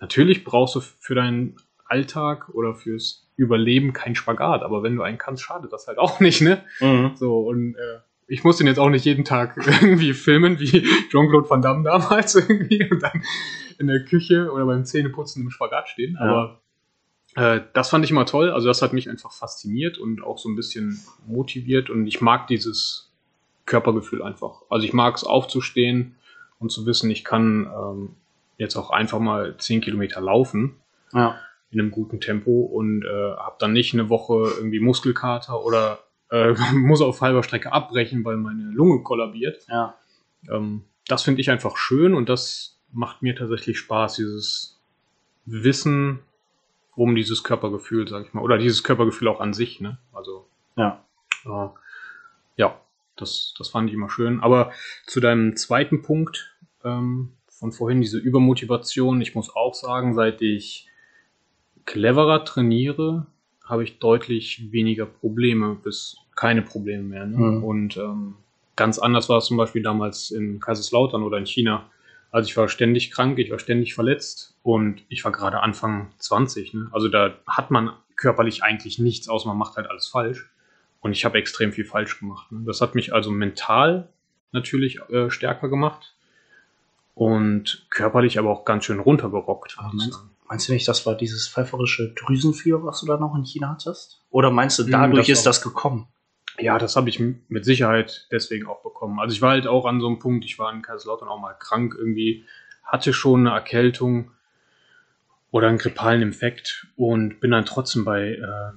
[0.00, 4.62] natürlich brauchst du für deinen Alltag oder fürs Überleben keinen Spagat.
[4.62, 6.40] Aber wenn du einen kannst, schadet das halt auch nicht.
[6.40, 6.62] Ne?
[6.80, 7.12] Mhm.
[7.16, 7.98] So, und äh,
[8.30, 12.34] ich muss den jetzt auch nicht jeden Tag irgendwie filmen, wie Jean-Claude Van Damme damals
[12.36, 13.22] irgendwie und dann
[13.78, 16.16] in der Küche oder beim Zähneputzen im Spagat stehen.
[16.20, 16.20] Ja.
[16.20, 16.60] Aber
[17.34, 18.50] äh, das fand ich immer toll.
[18.50, 21.90] Also das hat mich einfach fasziniert und auch so ein bisschen motiviert.
[21.90, 23.10] Und ich mag dieses
[23.66, 24.62] Körpergefühl einfach.
[24.70, 26.14] Also ich mag es aufzustehen
[26.60, 28.10] und zu wissen, ich kann ähm,
[28.58, 30.76] jetzt auch einfach mal 10 Kilometer laufen
[31.12, 31.36] Ja.
[31.72, 35.98] in einem guten Tempo und äh, habe dann nicht eine Woche irgendwie Muskelkater oder
[36.30, 39.66] äh, muss auf halber Strecke abbrechen, weil meine Lunge kollabiert.
[39.68, 39.94] Ja.
[40.50, 44.80] Ähm, das finde ich einfach schön und das macht mir tatsächlich Spaß, dieses
[45.44, 46.20] Wissen
[46.96, 49.80] um dieses Körpergefühl, sag ich mal, oder dieses Körpergefühl auch an sich.
[49.80, 49.98] Ne?
[50.12, 51.04] Also Ja.
[51.44, 51.68] äh,
[52.56, 52.80] ja,
[53.16, 54.40] das, das fand ich immer schön.
[54.40, 54.72] Aber
[55.06, 60.88] zu deinem zweiten Punkt ähm, von vorhin, diese Übermotivation, ich muss auch sagen, seit ich
[61.86, 63.26] cleverer trainiere,
[63.70, 67.26] habe ich deutlich weniger Probleme bis keine Probleme mehr.
[67.26, 67.36] Ne?
[67.36, 67.64] Mhm.
[67.64, 68.34] Und ähm,
[68.76, 71.90] ganz anders war es zum Beispiel damals in Kaiserslautern oder in China.
[72.30, 76.74] Also ich war ständig krank, ich war ständig verletzt und ich war gerade Anfang 20.
[76.74, 76.88] Ne?
[76.92, 80.48] Also da hat man körperlich eigentlich nichts, außer man macht halt alles falsch.
[81.00, 82.50] Und ich habe extrem viel falsch gemacht.
[82.52, 82.62] Ne?
[82.66, 84.08] Das hat mich also mental
[84.52, 86.14] natürlich äh, stärker gemacht
[87.14, 89.76] und körperlich aber auch ganz schön runtergerockt.
[89.78, 90.22] Aber meinst.
[90.50, 94.20] Meinst du nicht, das war dieses pfeiferische Drüsenfieber, was du da noch in China hattest?
[94.30, 96.08] Oder meinst du, Hm, dadurch das ist das gekommen?
[96.58, 99.18] Ja, das habe ich mit Sicherheit deswegen auch bekommen.
[99.20, 101.54] Also ich war halt auch an so einem Punkt, ich war in Kaiserslautern auch mal
[101.54, 102.44] krank irgendwie,
[102.84, 104.32] hatte schon eine Erkältung
[105.52, 108.72] oder einen grippalen Infekt und bin dann trotzdem bei äh,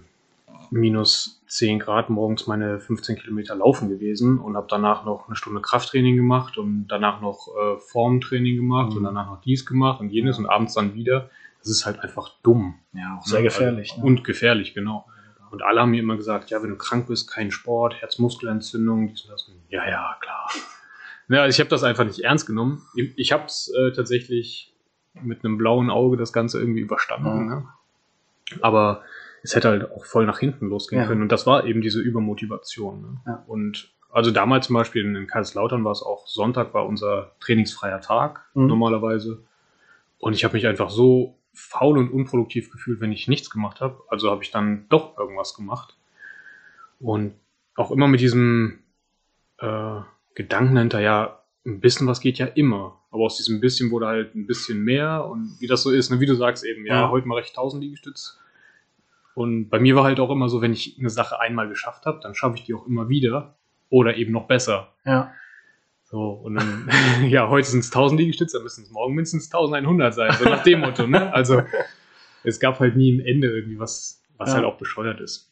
[0.72, 5.62] minus 10 Grad morgens meine 15 Kilometer laufen gewesen und habe danach noch eine Stunde
[5.62, 8.98] Krafttraining gemacht und danach noch äh, Formtraining gemacht Mhm.
[8.98, 11.30] und danach noch dies gemacht und jenes und abends dann wieder.
[11.64, 12.76] Das ist halt einfach dumm.
[12.94, 13.38] Ja, auch Ne?
[13.50, 13.84] Also, ne?
[14.04, 15.06] Und gefährlich, genau.
[15.50, 19.22] Und alle haben mir immer gesagt, ja, wenn du krank bist, kein Sport, Herzmuskelentzündung, dies
[19.24, 19.52] und das.
[19.70, 20.50] Ja, ja, klar.
[21.30, 22.82] Ja, also ich habe das einfach nicht ernst genommen.
[22.96, 24.74] Ich, habe es äh, tatsächlich
[25.22, 27.44] mit einem blauen Auge das Ganze irgendwie überstanden.
[27.44, 27.50] Mhm.
[27.50, 27.68] Ne?
[28.62, 29.04] Aber
[29.44, 31.08] es hätte halt auch voll nach hinten losgehen Ja.
[31.08, 31.22] können.
[31.22, 33.02] Und das war eben diese Übermotivation.
[33.02, 33.22] Ne?
[33.28, 33.44] Ja.
[33.48, 38.42] Und also damals zum Beispiel in Kaiserslautern war es auch Sonntag war unser trainingsfreier Tag
[38.54, 38.68] Mhm.
[38.68, 39.44] normalerweise.
[40.20, 44.02] Und ich habe mich einfach so faul und unproduktiv gefühlt, wenn ich nichts gemacht habe.
[44.10, 45.96] Also habe ich dann doch irgendwas gemacht.
[47.00, 47.34] Und
[47.76, 48.80] auch immer mit diesem
[49.60, 50.00] äh,
[50.36, 53.00] Gedanken hinterher, ein bisschen was geht ja immer.
[53.12, 55.26] Aber aus diesem bisschen wurde halt ein bisschen mehr.
[55.26, 57.10] Und wie das so ist, ne, wie du sagst eben, ja, Ja.
[57.10, 58.40] heute mache ich 1000 Liegestütz.
[59.36, 62.20] Und bei mir war halt auch immer so, wenn ich eine Sache einmal geschafft habe,
[62.22, 63.56] dann schaffe ich die auch immer wieder.
[63.90, 64.94] Oder eben noch besser.
[65.06, 65.34] Ja.
[66.14, 66.88] So, und dann,
[67.28, 70.62] ja, heute sind es 1000 Liegestütze, dann müssen es morgen mindestens 1100 sein, so nach
[70.62, 71.34] dem Motto, ne?
[71.34, 71.64] Also,
[72.44, 74.56] es gab halt nie ein Ende irgendwie, was, was Ja.
[74.58, 75.50] halt auch bescheuert ist.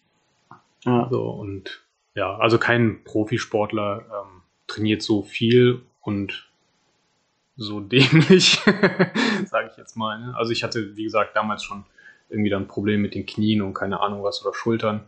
[0.85, 1.07] ja.
[1.09, 1.81] So, und
[2.13, 6.47] ja, also kein Profisportler ähm, trainiert so viel und
[7.55, 8.59] so dämlich,
[9.45, 10.19] sage ich jetzt mal.
[10.19, 10.35] Ne?
[10.37, 11.85] Also ich hatte, wie gesagt, damals schon
[12.29, 15.05] irgendwie dann Probleme mit den Knien und keine Ahnung was oder Schultern.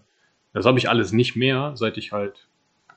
[0.53, 2.47] Das habe ich alles nicht mehr, seit ich halt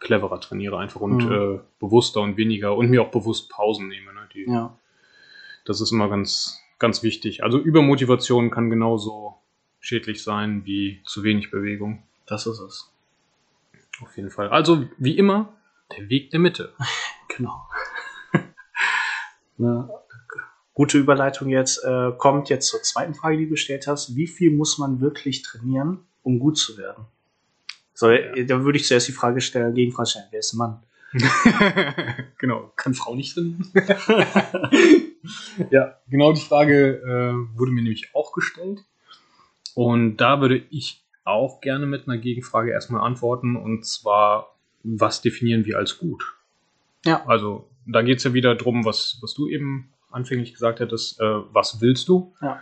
[0.00, 1.32] cleverer trainiere einfach und Mhm.
[1.32, 4.12] äh, bewusster und weniger und mir auch bewusst Pausen nehme.
[4.14, 4.20] Ne?
[4.34, 4.76] Die, Ja.
[5.64, 7.42] Das ist immer ganz, ganz wichtig.
[7.42, 9.34] Also Übermotivation kann genauso
[9.80, 12.02] schädlich sein wie zu wenig Bewegung.
[12.26, 12.92] Das ist es.
[14.02, 14.48] Auf jeden Fall.
[14.50, 15.52] Also wie immer,
[15.96, 16.72] der Weg der Mitte.
[17.36, 17.68] Genau.
[19.58, 19.88] ne,
[20.74, 21.84] gute Überleitung jetzt.
[21.84, 24.16] Äh, kommt jetzt zur zweiten Frage, die du gestellt hast.
[24.16, 27.04] Wie viel muss man wirklich trainieren, um gut zu werden?
[27.96, 30.82] So, äh, da würde ich zuerst die Frage stellen, Gegenfrage stellen, wer ist ein Mann?
[32.38, 33.66] genau, kann Frau nicht drin?
[35.70, 38.84] ja, genau die Frage äh, wurde mir nämlich auch gestellt.
[39.74, 43.56] Und da würde ich auch gerne mit einer Gegenfrage erstmal antworten.
[43.56, 46.22] Und zwar, was definieren wir als gut?
[47.06, 47.24] Ja.
[47.26, 51.24] Also, da geht es ja wieder drum, was, was du eben anfänglich gesagt hättest, äh,
[51.24, 52.34] was willst du?
[52.42, 52.60] Ja.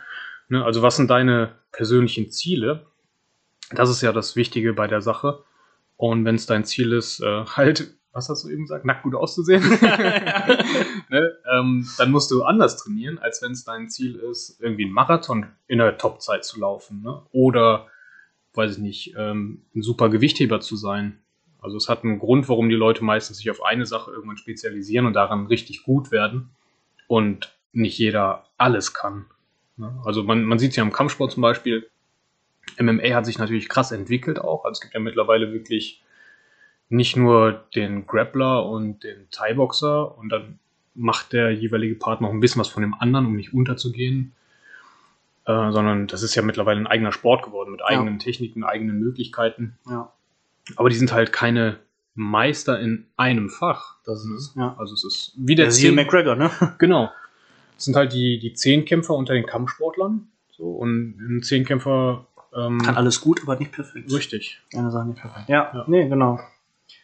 [0.49, 2.87] Ne, also, was sind deine persönlichen Ziele?
[3.71, 5.43] Das ist ja das Wichtige bei der Sache.
[5.97, 9.15] Und wenn es dein Ziel ist, äh, halt, was hast du eben gesagt, nackt gut
[9.15, 9.63] auszusehen,
[11.09, 14.93] ne, ähm, dann musst du anders trainieren, als wenn es dein Ziel ist, irgendwie einen
[14.93, 17.03] Marathon in der Topzeit zu laufen.
[17.03, 17.23] Ne?
[17.33, 17.89] Oder,
[18.55, 21.21] weiß ich nicht, ähm, ein super Gewichtheber zu sein.
[21.61, 25.07] Also es hat einen Grund, warum die Leute meistens sich auf eine Sache irgendwann spezialisieren
[25.07, 26.51] und daran richtig gut werden.
[27.07, 29.27] Und nicht jeder alles kann.
[29.77, 30.01] Ne?
[30.05, 31.91] Also man, man sieht es ja im Kampfsport zum Beispiel,
[32.81, 34.65] MMA hat sich natürlich krass entwickelt auch.
[34.65, 36.03] Also es gibt ja mittlerweile wirklich
[36.89, 40.59] nicht nur den Grappler und den Thai-Boxer und dann
[40.95, 44.33] macht der jeweilige Part noch ein bisschen was von dem anderen, um nicht unterzugehen.
[45.47, 49.77] Äh, sondern das ist ja mittlerweile ein eigener Sport geworden mit eigenen Techniken, eigenen Möglichkeiten.
[49.87, 50.11] Ja,
[50.77, 51.79] Aber die sind halt keine
[52.15, 53.97] Meister in einem Fach.
[54.07, 54.55] das ist es.
[54.57, 54.75] Ja.
[54.79, 56.51] Also es ist wie der Der Zehn- McGregor, ne?
[56.79, 57.11] Genau.
[57.75, 60.29] Das sind halt die, die Zehnkämpfer unter den Kampfsportlern.
[60.53, 64.13] So, und ein Zehnkämpfer ähm, Kann alles gut, aber nicht perfekt.
[64.13, 64.61] richtig.
[64.75, 65.49] Eine Sache nicht perfekt.
[65.49, 65.85] Ja, Ja.
[65.89, 66.41] nee, genau.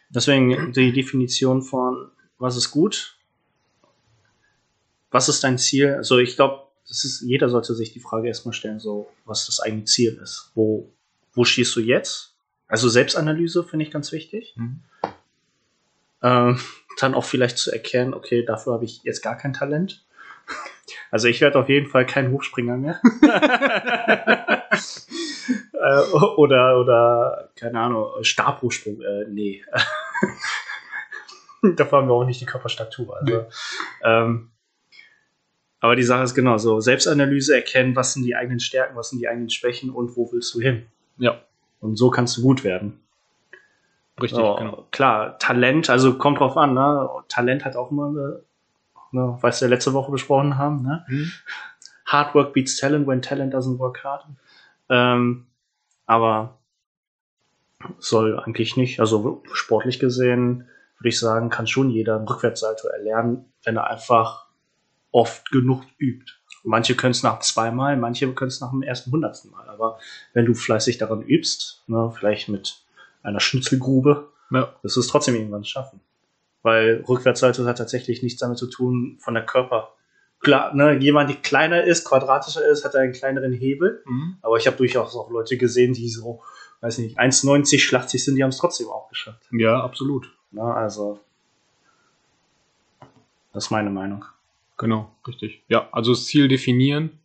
[0.09, 3.17] Deswegen die Definition von, was ist gut?
[5.09, 5.93] Was ist dein Ziel?
[5.95, 9.59] Also ich glaube, das ist, jeder sollte sich die Frage erstmal stellen, so, was das
[9.59, 10.51] eigene Ziel ist.
[10.55, 10.91] Wo,
[11.33, 12.35] wo stehst du jetzt?
[12.67, 14.53] Also Selbstanalyse finde ich ganz wichtig.
[14.57, 14.79] Mhm.
[16.23, 16.59] Ähm,
[16.99, 20.05] dann auch vielleicht zu erkennen, okay, dafür habe ich jetzt gar kein Talent.
[21.09, 23.01] Also ich werde auf jeden Fall kein Hochspringer mehr.
[25.73, 26.01] äh,
[26.37, 29.01] oder, oder, keine Ahnung, Stabhochsprung.
[29.01, 29.63] Äh, nee.
[31.75, 33.17] Dafür haben wir auch nicht die Körperstatur.
[33.19, 33.45] Also,
[34.03, 34.51] ähm,
[35.79, 39.19] aber die Sache ist genau so: Selbstanalyse erkennen, was sind die eigenen Stärken, was sind
[39.19, 40.85] die eigenen Schwächen und wo willst du hin?
[41.17, 41.39] Ja,
[41.79, 42.99] Und so kannst du gut werden.
[44.19, 44.87] richtig, So, genau.
[44.91, 47.09] Klar, Talent, also kommt drauf an, ne?
[47.27, 48.41] Talent hat auch immer, eine,
[49.11, 51.05] ne, was wir letzte Woche besprochen haben, ne?
[51.07, 51.31] Mhm.
[52.05, 54.25] Hard work beats talent when talent doesn't work hard.
[54.91, 55.47] Ähm,
[56.05, 56.59] aber
[57.97, 63.45] soll eigentlich nicht, also sportlich gesehen, würde ich sagen, kann schon jeder einen Rückwärtssalto erlernen,
[63.63, 64.47] wenn er einfach
[65.11, 66.31] oft genug übt.
[66.63, 69.67] Manche können es nach zweimal, manche können es nach dem ersten hundertsten Mal.
[69.67, 69.97] Aber
[70.33, 72.83] wenn du fleißig daran übst, ne, vielleicht mit
[73.23, 76.01] einer Schnitzelgrube, Ja, wirst du es trotzdem irgendwann schaffen.
[76.61, 79.93] Weil Rückwärtssalto hat tatsächlich nichts damit zu tun von der Körper.
[80.41, 84.03] Klar, ne, jemand, der kleiner ist, quadratischer ist, hat einen kleineren Hebel.
[84.05, 84.37] mhm.
[84.41, 86.41] Aber ich habe durchaus auch Leute gesehen, die so,
[86.81, 89.43] weiß nicht, 1,90 schlachtig sind, die haben es trotzdem auch geschafft.
[89.51, 90.31] ja absolut.
[90.51, 91.19] Ne, also,
[93.53, 94.25] das ist meine Meinung.
[94.77, 95.61] Genau, richtig.
[95.67, 97.19] Ja, also das Ziel definieren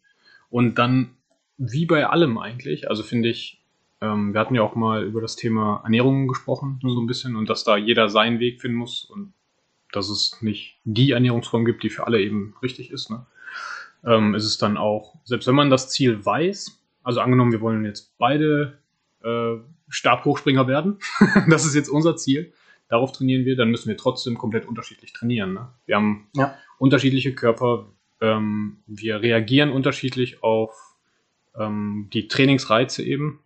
[0.50, 1.16] und dann,
[1.56, 3.62] wie bei allem eigentlich, also finde ich,
[4.02, 7.48] ähm, wir hatten ja auch mal über das Thema Ernährung gesprochen, so ein bisschen, und
[7.48, 9.32] dass da jeder seinen Weg finden muss und
[9.92, 13.10] dass es nicht die Ernährungsform gibt, die für alle eben richtig ist.
[13.10, 13.26] Ne?
[14.04, 17.84] Ähm, ist es dann auch, selbst wenn man das Ziel weiß, also angenommen, wir wollen
[17.84, 18.78] jetzt beide
[19.22, 19.54] äh,
[19.88, 20.98] Stabhochspringer werden,
[21.48, 22.52] das ist jetzt unser Ziel,
[22.88, 25.54] darauf trainieren wir, dann müssen wir trotzdem komplett unterschiedlich trainieren.
[25.54, 25.68] Ne?
[25.86, 26.54] Wir haben Ja.
[26.78, 27.86] unterschiedliche Körper,
[28.20, 30.94] ähm, wir reagieren unterschiedlich auf
[31.58, 33.40] ähm, die Trainingsreize eben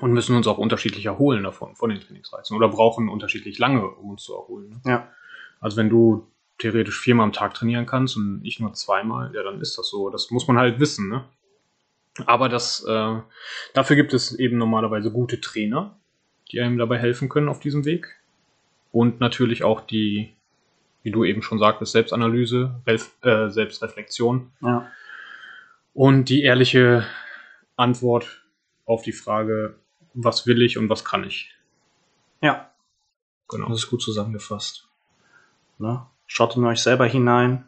[0.00, 4.10] und müssen uns auch unterschiedlich erholen davon, von den Trainingsreizen oder brauchen unterschiedlich lange, um
[4.10, 4.70] uns zu erholen.
[4.70, 4.80] Ne?
[4.90, 5.08] Ja.
[5.60, 6.26] Also wenn du
[6.58, 10.10] theoretisch viermal am Tag trainieren kannst und ich nur zweimal, ja, dann ist das so.
[10.10, 11.24] Das muss man halt wissen, ne?
[12.26, 13.14] Aber das, äh,
[13.74, 15.96] dafür gibt es eben normalerweise gute Trainer,
[16.50, 18.16] die einem dabei helfen können auf diesem Weg.
[18.90, 20.34] Und natürlich auch die,
[21.04, 24.90] wie du eben schon sagtest, Selbstanalyse, Ref äh, Selbstreflexion Ja.
[25.94, 27.06] und die ehrliche
[27.76, 28.42] Antwort
[28.84, 29.76] auf die Frage,
[30.14, 31.54] was will ich und was kann ich.
[32.40, 32.72] Ja.
[33.48, 33.68] Genau.
[33.68, 34.87] Das ist gut zusammengefasst.
[35.78, 36.06] Ne?
[36.26, 37.64] Schaut in euch selber hinein.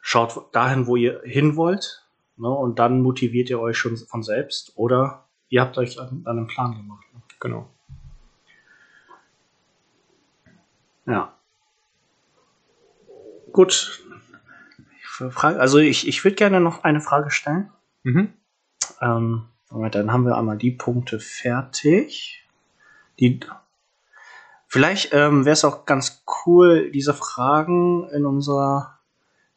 [0.00, 2.06] Schaut dahin, wo ihr hin wollt.
[2.36, 2.48] Ne?
[2.48, 4.72] Und dann motiviert ihr euch schon von selbst.
[4.76, 7.04] Oder ihr habt euch an, an einen Plan gemacht.
[7.12, 7.20] Ne?
[7.40, 7.70] Genau.
[11.06, 11.36] Ja.
[13.52, 14.02] Gut.
[15.30, 17.70] Frage, also ich, ich würde gerne noch eine Frage stellen.
[18.02, 18.32] Mhm.
[19.00, 22.44] Ähm, Moment, dann haben wir einmal die Punkte fertig.
[23.18, 23.40] Die,
[24.72, 28.98] vielleicht ähm, wäre es auch ganz cool, diese Fragen in unserer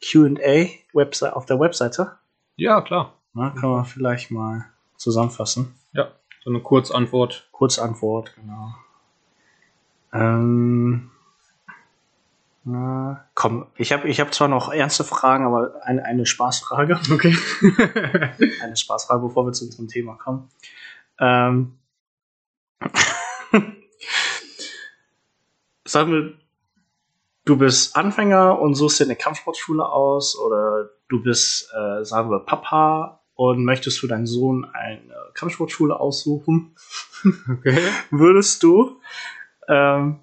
[0.04, 2.17] QA auf der Webseite.
[2.58, 3.13] Ja, klar.
[3.34, 4.65] Na, können wir vielleicht mal
[4.97, 5.73] zusammenfassen.
[5.93, 6.10] Ja,
[6.43, 7.47] so eine Kurzantwort.
[7.54, 8.75] Kurzantwort, genau.
[10.13, 11.12] Ähm,
[12.65, 16.99] na, komm, ich habe ich hab zwar noch ernste Fragen, aber eine, eine Spaßfrage.
[17.12, 17.38] Okay.
[18.62, 20.49] Eine Spaßfrage, bevor wir zu unserem Thema kommen.
[21.19, 21.78] Ähm,
[25.86, 26.34] sagen wir,
[27.45, 32.39] du bist Anfänger und suchst dir eine Kampfsportschule aus oder du bist, äh, sagen wir,
[32.39, 36.76] Papa und möchtest für deinen Sohn eine Kampfsportschule aussuchen.
[37.52, 37.78] okay.
[38.10, 39.00] würdest du
[39.67, 40.19] ähm,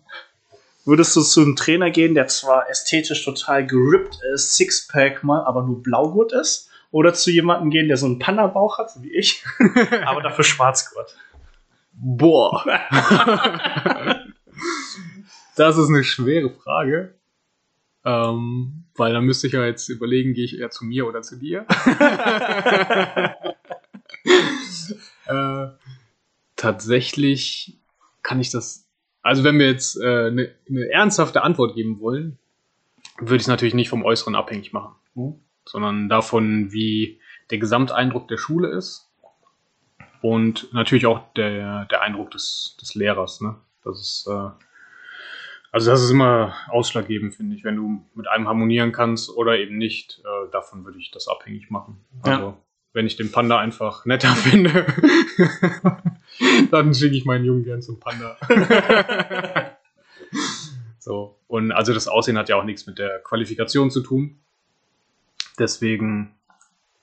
[0.84, 5.62] würdest du zu einem Trainer gehen, der zwar ästhetisch total gerippt ist, Sixpack mal, aber
[5.62, 6.68] nur Blaugurt ist?
[6.90, 9.44] Oder zu jemandem gehen, der so einen Panda-Bauch hat, so wie ich,
[10.04, 11.16] aber dafür Schwarzgurt?
[11.94, 12.64] Boah.
[15.56, 17.14] das ist eine schwere Frage.
[18.04, 21.36] Ähm, weil dann müsste ich ja jetzt überlegen, gehe ich eher zu mir oder zu
[21.36, 21.66] dir?
[25.26, 25.66] äh,
[26.56, 27.78] tatsächlich
[28.22, 28.88] kann ich das.
[29.22, 32.38] Also wenn wir jetzt äh, eine, eine ernsthafte Antwort geben wollen,
[33.18, 35.34] würde ich es natürlich nicht vom Äußeren abhängig machen, Hm?
[35.64, 39.10] sondern davon, wie der Gesamteindruck der Schule ist
[40.22, 43.40] und natürlich auch der, der Eindruck des, des Lehrers.
[43.40, 43.56] Ne?
[43.84, 44.50] Das ist äh,
[45.72, 49.78] also das ist immer ausschlaggebend, finde ich, wenn du mit einem harmonieren kannst oder eben
[49.78, 50.20] nicht.
[50.22, 52.04] Äh, davon würde ich das abhängig machen.
[52.26, 52.36] Ja.
[52.36, 52.58] Also
[52.92, 54.86] wenn ich den Panda einfach netter finde,
[56.70, 58.36] dann schicke ich meinen Jungen gern zum Panda.
[60.98, 64.40] so und also das Aussehen hat ja auch nichts mit der Qualifikation zu tun.
[65.58, 66.34] Deswegen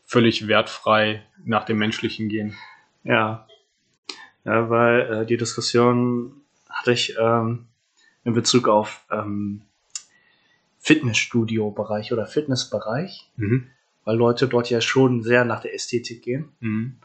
[0.05, 2.55] völlig wertfrei nach dem Menschlichen gehen.
[3.03, 3.47] Ja.
[4.45, 7.65] Ja, weil äh, die Diskussion hatte ich ähm,
[8.23, 9.61] in Bezug auf ähm,
[10.79, 13.67] Fitnessstudio-Bereich oder Fitnessbereich, Mhm.
[14.05, 16.95] weil Leute dort ja schon sehr nach der Ästhetik gehen Mhm.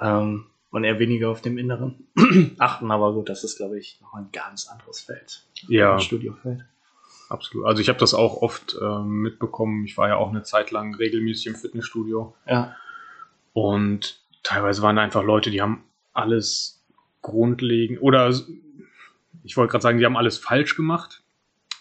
[0.00, 2.06] ähm, und eher weniger auf dem Inneren
[2.58, 2.90] achten.
[2.90, 5.44] Aber gut, das ist, glaube ich, noch ein ganz anderes Feld.
[5.68, 5.98] Ja.
[6.00, 6.64] Studiofeld.
[7.28, 7.66] Absolut.
[7.66, 9.84] Also ich habe das auch oft ähm, mitbekommen.
[9.84, 12.76] Ich war ja auch eine Zeit lang regelmäßig im Fitnessstudio Ja.
[13.52, 16.82] und teilweise waren da einfach Leute, die haben alles
[17.22, 18.34] grundlegend oder
[19.44, 21.22] ich wollte gerade sagen, die haben alles falsch gemacht.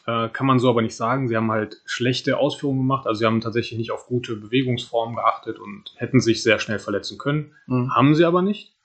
[0.06, 1.28] Äh, kann man so aber nicht sagen.
[1.30, 3.08] Sie haben halt schlechte Ausführungen gemacht.
[3.08, 7.18] Also sie haben tatsächlich nicht auf gute Bewegungsformen geachtet und hätten sich sehr schnell verletzen
[7.18, 7.54] können.
[7.68, 7.96] Mhm.
[7.96, 8.76] Haben sie aber nicht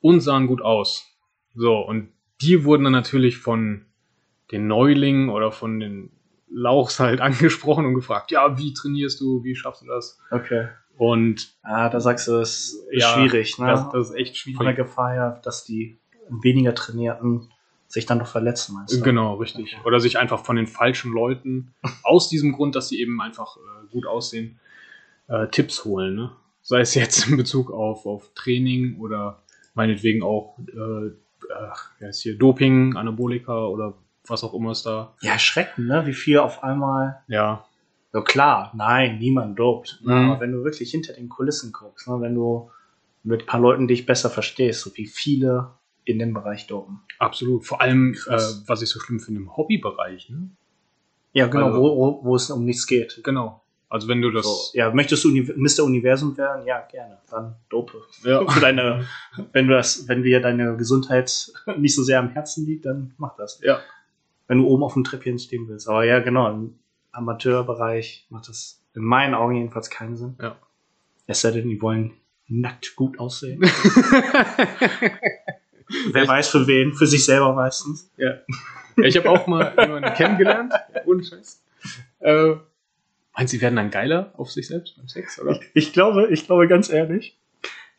[0.00, 1.06] und sahen gut aus.
[1.54, 2.10] So, und
[2.42, 3.86] die wurden dann natürlich von
[4.52, 6.10] den Neulingen oder von den
[6.50, 10.18] Lauchs halt angesprochen und gefragt, ja, wie trainierst du, wie schaffst du das?
[10.30, 10.68] Okay.
[10.98, 13.66] Und Ah, da sagst du, es ist Ja, schwierig, ne?
[13.68, 14.76] das, das ist echt Von der schwierig.
[14.76, 17.48] Gefahr her, dass die weniger Trainierten
[17.90, 19.00] sich dann doch verletzen, meinst du?
[19.02, 19.76] Genau, richtig.
[19.84, 21.74] Oder sich einfach von den falschen Leuten,
[22.04, 24.58] aus diesem Grund, dass sie eben einfach äh, gut aussehen,
[25.28, 26.14] äh, Tipps holen.
[26.14, 26.30] Ne?
[26.62, 29.42] Sei es jetzt in Bezug auf, auf Training oder
[29.74, 31.10] meinetwegen auch äh,
[31.52, 33.94] ach, wie heißt hier, Doping, Anabolika oder
[34.26, 35.14] was auch immer es da.
[35.20, 36.06] Ja, erschreckend, ne?
[36.06, 37.22] Wie viel auf einmal.
[37.26, 37.64] Ja,
[38.12, 40.00] Ja, klar, nein, niemand dopt.
[40.04, 40.14] Ne?
[40.14, 40.30] Mhm.
[40.30, 42.20] Aber wenn du wirklich hinter den Kulissen guckst, ne?
[42.20, 42.70] wenn du
[43.22, 45.70] mit ein paar Leuten dich besser verstehst, so wie viele
[46.10, 47.00] in dem Bereich dopen.
[47.18, 47.64] absolut.
[47.66, 50.30] Vor allem, äh, was ich so schlimm finde, im Hobbybereich.
[50.30, 50.50] Ne?
[51.32, 53.20] Ja, genau, Also- wo, wo, wo es um nichts geht.
[53.24, 53.62] Genau.
[53.88, 54.44] Also wenn du das.
[54.44, 55.82] So, ja, möchtest du Uni Mr.
[55.84, 56.64] Universum werden?
[56.64, 57.18] Ja, gerne.
[57.28, 58.00] Dann dope.
[58.22, 58.46] Ja.
[58.48, 59.04] Für deine,
[59.52, 63.34] wenn du das, wenn dir deine Gesundheit nicht so sehr am Herzen liegt, dann mach
[63.36, 63.60] das.
[63.62, 63.80] Ja.
[64.46, 65.88] Wenn du oben auf dem Treppchen stehen willst.
[65.88, 66.78] Aber ja, genau, im
[67.12, 70.36] Amateurbereich macht das in meinen Augen jedenfalls keinen Sinn.
[70.40, 70.56] Ja.
[71.26, 72.12] Es sei denn, die wollen
[72.48, 73.60] nackt gut aussehen.
[76.12, 78.10] Wer weiß für wen, für sich selber meistens.
[78.16, 78.38] Ja.
[78.96, 80.72] ja ich habe auch mal jemanden kennengelernt,
[81.06, 81.62] ohne Scheiß.
[82.20, 82.54] Äh,
[83.34, 85.60] meinst du, sie werden dann geiler auf sich selbst beim Sex, oder?
[85.74, 87.38] Ich glaube, ich glaube ganz ehrlich,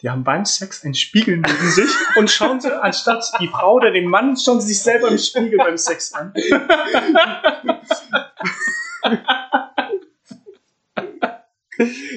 [0.01, 3.91] die haben beim Sex einen Spiegel neben sich und schauen sie anstatt die Frau oder
[3.91, 6.33] den Mann, schauen sie sich selber im Spiegel beim Sex an.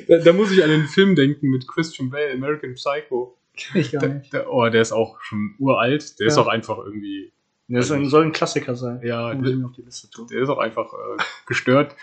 [0.09, 3.39] Da, da muss ich an den Film denken mit Christian Bale, American Psycho.
[3.75, 6.19] Ich gar Der, der, oh, der ist auch schon uralt.
[6.19, 6.43] Der ist Ja.
[6.43, 7.33] auch einfach irgendwie
[7.69, 9.01] Das soll, soll ein Klassiker sein.
[9.05, 10.27] Ja, tun.
[10.31, 11.95] der ist auch einfach äh, gestört.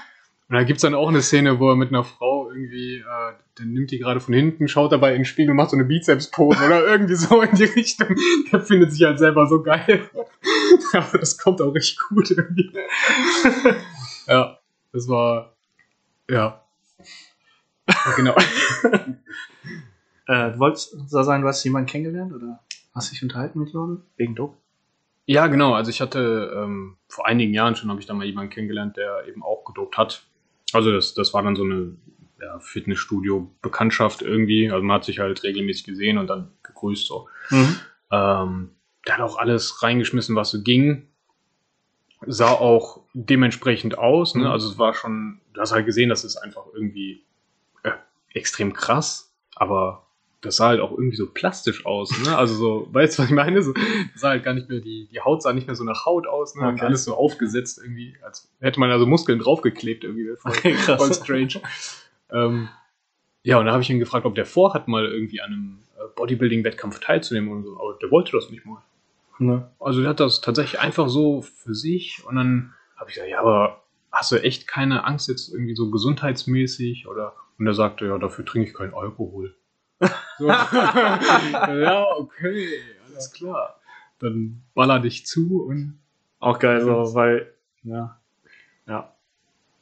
[0.49, 3.71] Und da gibt's dann auch eine Szene, wo er mit einer Frau irgendwie, äh, dann
[3.71, 6.85] nimmt die gerade von hinten, schaut dabei in den Spiegel, macht so eine Bizeps-Pose oder
[6.85, 8.15] irgendwie so in die Richtung.
[8.51, 10.09] Der findet sich halt selber so geil.
[10.93, 12.69] Aber das kommt auch richtig gut irgendwie.
[14.27, 14.57] ja,
[14.91, 15.55] das war,
[16.29, 16.61] ja.
[18.17, 18.35] Genau.
[20.31, 22.61] Äh, du wolltest so sagen, du hast jemanden kennengelernt oder
[22.95, 24.03] hast dich unterhalten mit jemandem?
[24.15, 24.55] Wegen Dope?
[25.25, 25.73] Ja, genau.
[25.73, 29.27] Also ich hatte ähm, vor einigen Jahren schon, habe ich da mal jemanden kennengelernt, der
[29.27, 30.23] eben auch gedopt hat.
[30.71, 31.97] Also das, das war dann so eine
[32.39, 34.71] ja, Fitnessstudio-Bekanntschaft irgendwie.
[34.71, 37.27] Also man hat sich halt regelmäßig gesehen und dann gegrüßt so.
[37.49, 37.75] Mhm.
[38.11, 38.69] Ähm,
[39.05, 41.09] der hat auch alles reingeschmissen, was so ging.
[42.25, 44.35] Sah auch dementsprechend aus.
[44.35, 44.43] Ne?
[44.43, 44.51] Mhm.
[44.51, 47.25] Also es war schon, du hast halt gesehen, das ist einfach irgendwie
[47.83, 47.91] äh,
[48.33, 50.07] extrem krass, aber
[50.41, 52.11] das sah halt auch irgendwie so plastisch aus.
[52.25, 52.35] Ne?
[52.35, 53.61] Also so, weißt du, was ich meine?
[53.61, 53.83] So, das
[54.15, 56.55] sah halt gar nicht mehr, die, die Haut sah nicht mehr so nach Haut aus,
[56.55, 56.67] ne?
[56.67, 56.81] Okay.
[56.81, 60.35] alles so aufgesetzt irgendwie, als hätte man also Muskeln draufgeklebt irgendwie.
[60.37, 60.97] Voll, Okay, krass.
[61.01, 61.61] voll strange.
[62.31, 62.69] ähm,
[63.43, 66.07] ja, und da habe ich ihn gefragt, ob der vorhat, mal irgendwie an einem äh,
[66.15, 68.81] Bodybuilding-Wettkampf teilzunehmen und so, aber der wollte das nicht mal.
[69.39, 69.67] Ne?
[69.79, 73.39] Also der hat das tatsächlich einfach so für sich und dann habe ich gesagt, ja,
[73.39, 78.17] aber hast du echt keine Angst jetzt irgendwie so gesundheitsmäßig oder und er sagte, ja,
[78.17, 79.55] dafür trinke ich keinen Alkohol.
[80.37, 80.47] So.
[80.47, 82.67] ja, okay,
[83.07, 83.79] alles klar.
[84.19, 85.99] Dann baller dich zu und
[86.39, 88.19] Auch geil, so, weil, ja.
[88.87, 89.13] Ja.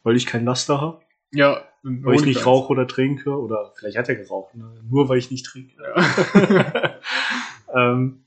[0.03, 1.01] Weil ich kein Laster habe,
[1.31, 4.69] ja, weil ich nicht rauche oder trinke, oder vielleicht hat er geraucht, ne?
[4.89, 5.75] nur weil ich nicht trinke.
[5.81, 6.99] Ja.
[7.93, 8.23] ähm,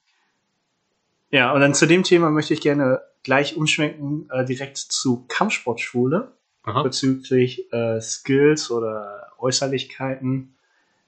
[1.31, 6.33] ja, und dann zu dem Thema möchte ich gerne gleich umschwenken, äh, direkt zu Kampfsportschule
[6.83, 10.55] bezüglich äh, Skills oder Äußerlichkeiten.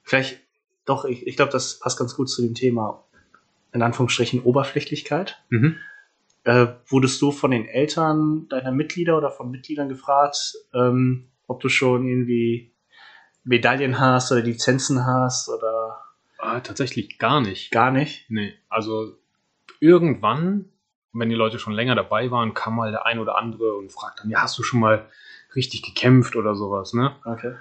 [0.03, 0.41] Vielleicht,
[0.85, 3.03] doch, ich, ich glaube, das passt ganz gut zu dem Thema,
[3.73, 5.41] in Anführungsstrichen, Oberflächlichkeit.
[5.49, 5.77] Mhm.
[6.43, 11.69] Äh, wurdest du von den Eltern deiner Mitglieder oder von Mitgliedern gefragt, ähm, ob du
[11.69, 12.71] schon irgendwie
[13.43, 16.01] Medaillen hast oder Lizenzen hast oder
[16.37, 17.71] Ah, tatsächlich gar nicht.
[17.71, 18.29] gar nicht?
[18.29, 19.17] Nee, also
[19.79, 20.65] irgendwann,
[21.13, 24.19] wenn die Leute schon länger dabei waren, kam mal der ein oder andere und fragt
[24.19, 25.07] dann, ja, hast du schon mal
[25.55, 27.15] richtig gekämpft oder sowas, ne?
[27.25, 27.55] Okay.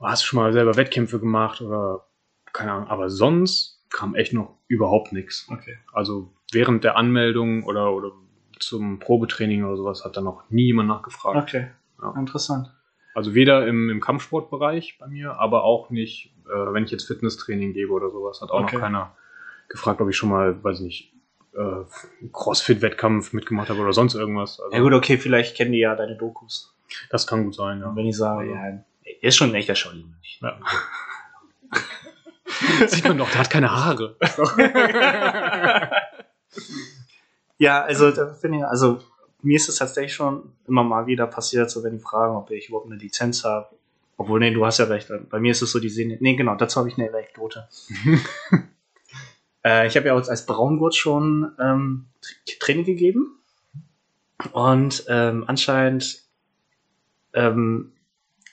[0.00, 2.06] Hast du schon mal selber Wettkämpfe gemacht oder
[2.52, 5.46] keine Ahnung, aber sonst kam echt noch überhaupt nichts.
[5.50, 5.78] Okay.
[5.92, 8.12] Also während der Anmeldung oder, oder
[8.58, 11.36] zum Probetraining oder sowas hat da noch nie jemand nachgefragt.
[11.48, 11.68] Okay.
[12.02, 12.14] Ja.
[12.18, 12.72] Interessant.
[13.14, 17.72] Also weder im, im Kampfsportbereich bei mir, aber auch nicht, äh, wenn ich jetzt Fitnesstraining
[17.72, 18.76] gebe oder sowas, hat auch Okay.
[18.76, 19.16] noch keiner
[19.68, 21.14] gefragt, ob ich schon mal, weiß ich nicht,
[21.54, 24.60] äh, Crossfit-Wettkampf mitgemacht habe oder sonst irgendwas.
[24.60, 26.76] Also, Ja gut, okay, vielleicht kennen die ja deine Dokus.
[27.10, 27.88] Das kann gut sein, ja.
[27.88, 28.54] Und wenn ich sage, Also.
[28.54, 30.38] ja, er ist schon ein echter Scholli-Mönch.
[30.42, 30.58] ja.
[32.86, 34.16] Sieht man doch, der hat keine Haare.
[37.58, 39.02] Ja, also, da finde ich, also
[39.42, 42.68] mir ist es tatsächlich schon immer mal wieder passiert, so wenn die fragen, ob ich
[42.70, 43.68] überhaupt eine Lizenz habe.
[44.16, 45.10] Obwohl, nee, du hast ja recht.
[45.28, 47.68] Bei mir ist es so, die sehen, nee, genau, dazu habe ich eine Anekdote.
[49.64, 53.38] äh, ich habe ja auch als Braungurt schon ähm, Tra- Training gegeben.
[54.52, 56.22] Und ähm, anscheinend
[57.34, 57.92] ähm,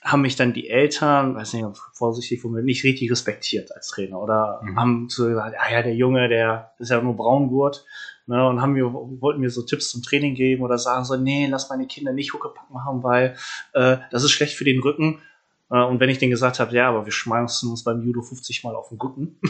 [0.02, 4.20] haben mich dann die Eltern, weiß nicht, vorsichtig formuliert, nicht richtig respektiert als Trainer.
[4.22, 4.78] Oder Mhm.
[4.78, 7.84] haben so gesagt, ah ja, der Junge, der ist ja nur Braungurt.
[8.26, 11.46] Ne, und haben mir, wollten mir so Tipps zum Training geben oder sagen so, nee,
[11.46, 13.34] lass meine Kinder nicht Huckepack machen, weil
[13.72, 15.22] äh, das ist schlecht für den Rücken.
[15.70, 18.64] Äh, und wenn ich denen gesagt habe, ja, aber wir schmeißen uns beim Judo 50
[18.64, 19.40] Mal auf den Rücken,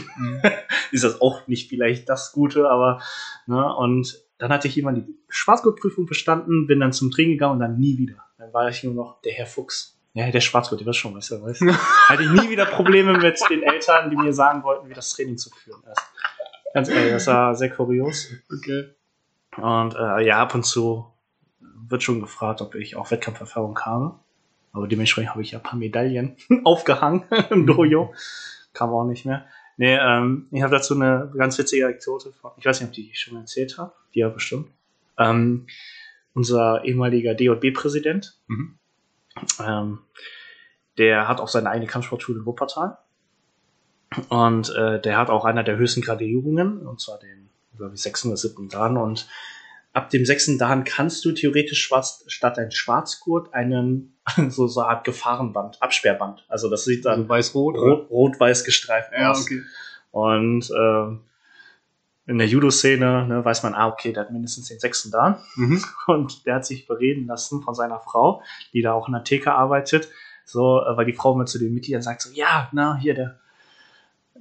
[0.93, 3.01] ist das auch nicht vielleicht das Gute, aber
[3.47, 7.59] ne, und dann hatte ich jemand die Schwarzgurtprüfung bestanden, bin dann zum Training gegangen und
[7.59, 8.23] dann nie wieder.
[8.37, 9.98] Dann war ich nur noch der Herr Fuchs.
[10.13, 11.73] Ja, der Schwarzgurt, der war schon, weißt du, weißt du.
[11.73, 15.37] Hatte ich nie wieder Probleme mit den Eltern, die mir sagen wollten, wie das Training
[15.37, 16.01] zu führen ist.
[16.73, 18.27] Ganz ehrlich, das war sehr kurios.
[18.51, 18.89] Okay.
[19.57, 21.05] Und äh, ja, ab und zu
[21.87, 24.19] wird schon gefragt, ob ich auch Wettkampferfahrung habe.
[24.71, 28.13] Aber dementsprechend habe ich ja ein paar Medaillen aufgehangen im Dojo.
[28.73, 29.45] Kam auch nicht mehr.
[29.77, 32.33] Nee, ähm, ich habe dazu eine ganz witzige Anekdote.
[32.33, 33.93] von- Ich weiß nicht, ob die ich schon erzählt habe.
[34.13, 34.69] Die ja bestimmt.
[35.17, 35.67] Ähm,
[36.33, 38.77] unser ehemaliger DJB-Präsident, Mhm.
[39.65, 39.99] Ähm,
[40.97, 42.97] der hat auch seine eigene Kampfsportschule in Wuppertal.
[44.29, 48.29] Und äh, der hat auch einer der höchsten Gradierungen, und zwar den, glaube ich, sechsten
[48.29, 48.97] oder siebten Dan.
[48.97, 49.27] Und
[49.93, 54.15] ab dem sechsten Dan kannst du theoretisch schwarz, statt ein Schwarzgurt einen
[54.49, 56.43] so, so eine Art Gefahrenband, Absperrband.
[56.47, 59.43] Also das sieht dann Also weiß-rot, rot- rot-weiß gestreift Ja, aus.
[59.43, 59.61] okay.
[60.11, 61.21] Und ähm,
[62.29, 65.37] in der Judo-Szene ne, weiß man, ah, okay, der hat mindestens den sechsten Dan.
[65.55, 65.83] Mhm.
[66.07, 69.53] Und der hat sich bereden lassen von seiner Frau, die da auch in der Theke
[69.53, 70.09] arbeitet.
[70.45, 73.39] So, äh, weil die Frau mal zu den Mitgliedern sagt so, ja, na, hier der,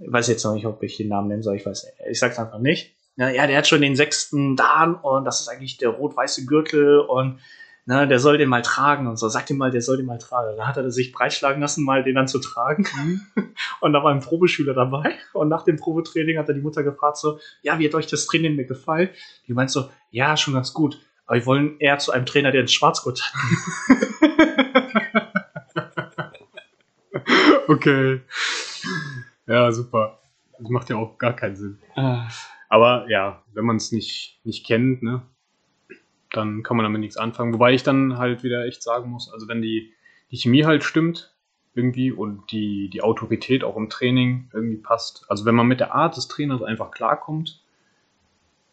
[0.01, 2.39] ich weiß jetzt noch nicht, ob ich den Namen nennen soll, ich weiß ich sag's
[2.39, 2.95] einfach nicht.
[3.17, 7.01] Ja, ja, der hat schon den sechsten Dan und das ist eigentlich der rot-weiße Gürtel
[7.01, 7.41] und
[7.89, 9.29] ne, der soll den mal tragen und so.
[9.29, 10.57] Sag ihm mal, der soll den mal tragen.
[10.59, 12.87] Da hat er sich breitschlagen lassen, mal den dann zu tragen.
[13.81, 15.15] Und da war ein Probeschüler dabei.
[15.33, 18.27] Und nach dem Probetraining hat er die Mutter gefragt so, ja, wie hat euch das
[18.27, 19.09] Training mir gefallen?
[19.47, 21.01] Die meint so, ja, schon ganz gut.
[21.27, 23.33] Aber wir wollen eher zu einem Trainer, der einen Schwarzgurt hat.
[27.69, 28.23] Okay.
[29.47, 30.21] Ja, super.
[30.59, 31.79] Das macht ja auch gar keinen Sinn.
[32.71, 35.23] Aber ja, wenn man es nicht, nicht kennt, ne,
[36.33, 37.53] dann kann man damit nichts anfangen.
[37.55, 39.93] Wobei ich dann halt wieder echt sagen muss, also wenn die,
[40.31, 41.35] die Chemie halt stimmt,
[41.75, 45.25] irgendwie, und die, die Autorität auch im Training irgendwie passt.
[45.29, 47.63] Also wenn man mit der Art des Trainers einfach klarkommt,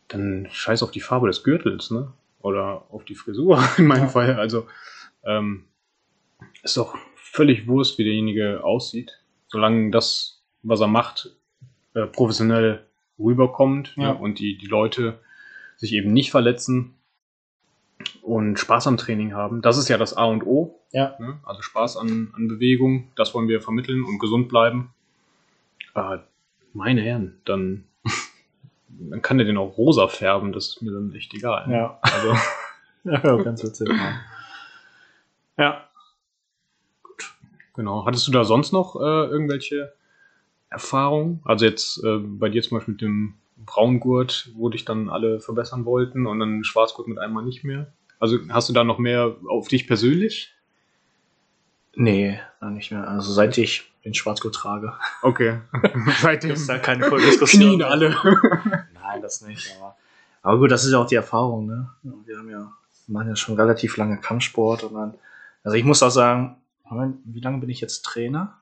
[0.07, 2.11] dann scheiß auf die Farbe des Gürtels, ne?
[2.41, 4.07] Oder auf die Frisur in meinem Ja.
[4.09, 4.35] Fall.
[4.39, 4.67] Also
[5.23, 5.65] ähm,
[6.63, 11.31] ist doch völlig Wurst, wie derjenige aussieht, solange das, was er macht,
[11.93, 12.85] äh, professionell
[13.19, 14.13] rüberkommt Ja.
[14.13, 14.15] ne?
[14.19, 15.19] und die, die Leute
[15.77, 16.95] sich eben nicht verletzen
[18.21, 19.61] und Spaß am Training haben.
[19.61, 20.79] Das ist ja das A und O.
[20.91, 21.15] Ja.
[21.19, 21.39] Ne?
[21.43, 24.93] Also Spaß an, an Bewegung, das wollen wir vermitteln und gesund bleiben.
[25.95, 26.17] Äh,
[26.73, 27.85] meine Herren, dann,
[28.89, 31.69] dann kann der den auch rosa färben, das ist mir dann echt egal.
[31.71, 31.99] Ja.
[32.01, 32.35] Also,
[33.03, 33.89] ja, ganz witzig.
[35.57, 35.87] Ja.
[37.75, 38.05] genau.
[38.05, 39.93] Hattest du da sonst noch äh, irgendwelche
[40.69, 41.39] Erfahrungen?
[41.45, 45.85] Also jetzt äh, bei dir zum Beispiel mit dem Braungurt, wo dich dann alle verbessern
[45.85, 47.91] wollten und dann Schwarzgurt mit einmal nicht mehr.
[48.19, 50.53] Also hast du da noch mehr auf dich persönlich?
[51.95, 53.07] Nee, nicht mehr.
[53.07, 54.93] Also seit ich den Schwarzgurt trage.
[55.21, 55.59] Okay.
[56.21, 57.63] Seitdem Ist da keine Diskussion.
[57.63, 58.09] Knien alle.
[58.93, 59.73] Nein, das nicht.
[59.77, 59.95] Aber,
[60.41, 61.65] aber gut, das ist ja auch die Erfahrung.
[61.65, 61.89] Ne?
[62.25, 62.71] Wir haben ja,
[63.07, 64.83] machen ja schon relativ lange Kampfsport.
[64.83, 65.13] Und dann,
[65.63, 66.57] also ich muss auch sagen,
[66.89, 68.59] Moment, wie lange bin ich jetzt Trainer?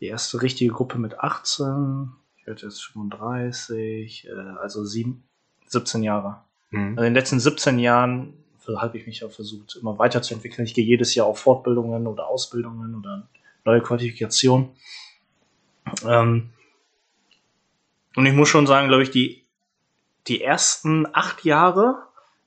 [0.00, 2.10] Die erste richtige Gruppe mit 18.
[2.44, 5.24] Ich werde jetzt 35, äh, also sieben,
[5.66, 6.42] 17 Jahre.
[6.70, 6.90] Mhm.
[6.90, 8.34] Also in den letzten 17 Jahren
[8.76, 10.66] habe ich mich ja versucht, immer weiterzuentwickeln.
[10.66, 13.28] Ich gehe jedes Jahr auf Fortbildungen oder Ausbildungen oder
[13.64, 14.70] neue Qualifikationen.
[16.06, 16.50] Ähm,
[18.16, 19.44] und ich muss schon sagen, glaube ich, die,
[20.28, 22.02] die ersten acht Jahre,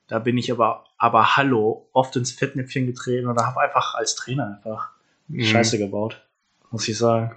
[0.06, 4.56] da bin ich aber, aber hallo, oft ins Fettnäpfchen getreten und habe einfach als Trainer
[4.56, 4.90] einfach
[5.28, 5.42] Mhm.
[5.44, 6.26] Scheiße gebaut,
[6.70, 7.36] muss ich sagen.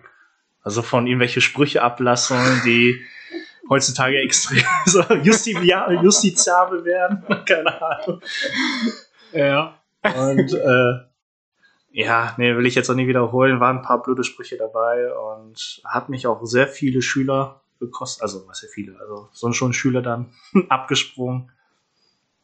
[0.61, 3.01] Also von irgendwelche Sprüche ablassen, die
[3.69, 7.23] heutzutage extrem so justiziabel, werden.
[7.45, 8.21] Keine Ahnung.
[9.33, 9.79] Ja.
[10.03, 11.11] Und äh,
[11.91, 13.59] ja, nee, will ich jetzt auch nie wiederholen.
[13.59, 18.23] Waren ein paar blöde Sprüche dabei und hat mich auch sehr viele Schüler gekostet.
[18.23, 20.33] Also, was ja viele, also sind schon Schüler dann
[20.69, 21.51] abgesprungen.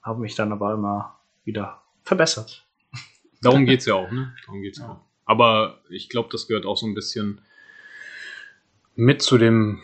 [0.01, 2.65] Habe mich dann aber immer wieder verbessert.
[3.41, 4.33] Darum geht's ja auch, ne?
[4.45, 4.89] Darum geht's ja.
[4.89, 4.99] auch.
[5.25, 7.41] Aber ich glaube, das gehört auch so ein bisschen
[8.97, 9.79] mit zu dem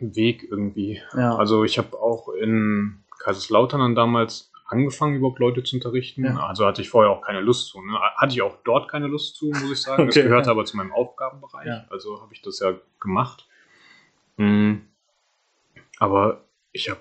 [0.00, 1.00] Weg irgendwie.
[1.16, 6.24] Ja, Also ich habe auch in Kaiserslautern dann damals angefangen, überhaupt Leute zu unterrichten.
[6.24, 6.46] Ja.
[6.46, 7.80] Also hatte ich vorher auch keine Lust zu.
[7.80, 7.98] Ne?
[8.16, 10.06] Hatte ich auch dort keine Lust zu, muss ich sagen.
[10.06, 10.52] Das Okay, gehörte ja.
[10.52, 11.66] aber zu meinem Aufgabenbereich.
[11.66, 11.84] Ja.
[11.88, 13.46] Also habe ich das ja gemacht.
[14.38, 14.74] Mm.
[15.98, 17.00] Aber ich habe,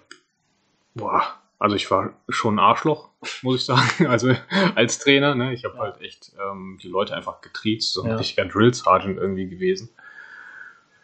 [0.94, 1.24] boah,
[1.58, 3.10] also ich war schon ein Arschloch,
[3.42, 4.06] muss ich sagen.
[4.08, 4.36] Also
[4.76, 5.54] als Trainer, ne?
[5.54, 9.50] Ich habe halt echt ähm, die Leute einfach getriezt, so ein richtiger Drill Sergeant irgendwie
[9.50, 9.90] gewesen.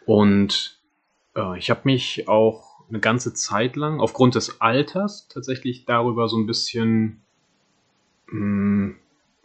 [0.08, 0.78] Und
[1.36, 6.38] äh, ich habe mich auch eine ganze Zeit lang aufgrund des Alters tatsächlich darüber so
[6.38, 7.20] ein bisschen
[8.28, 8.94] mh,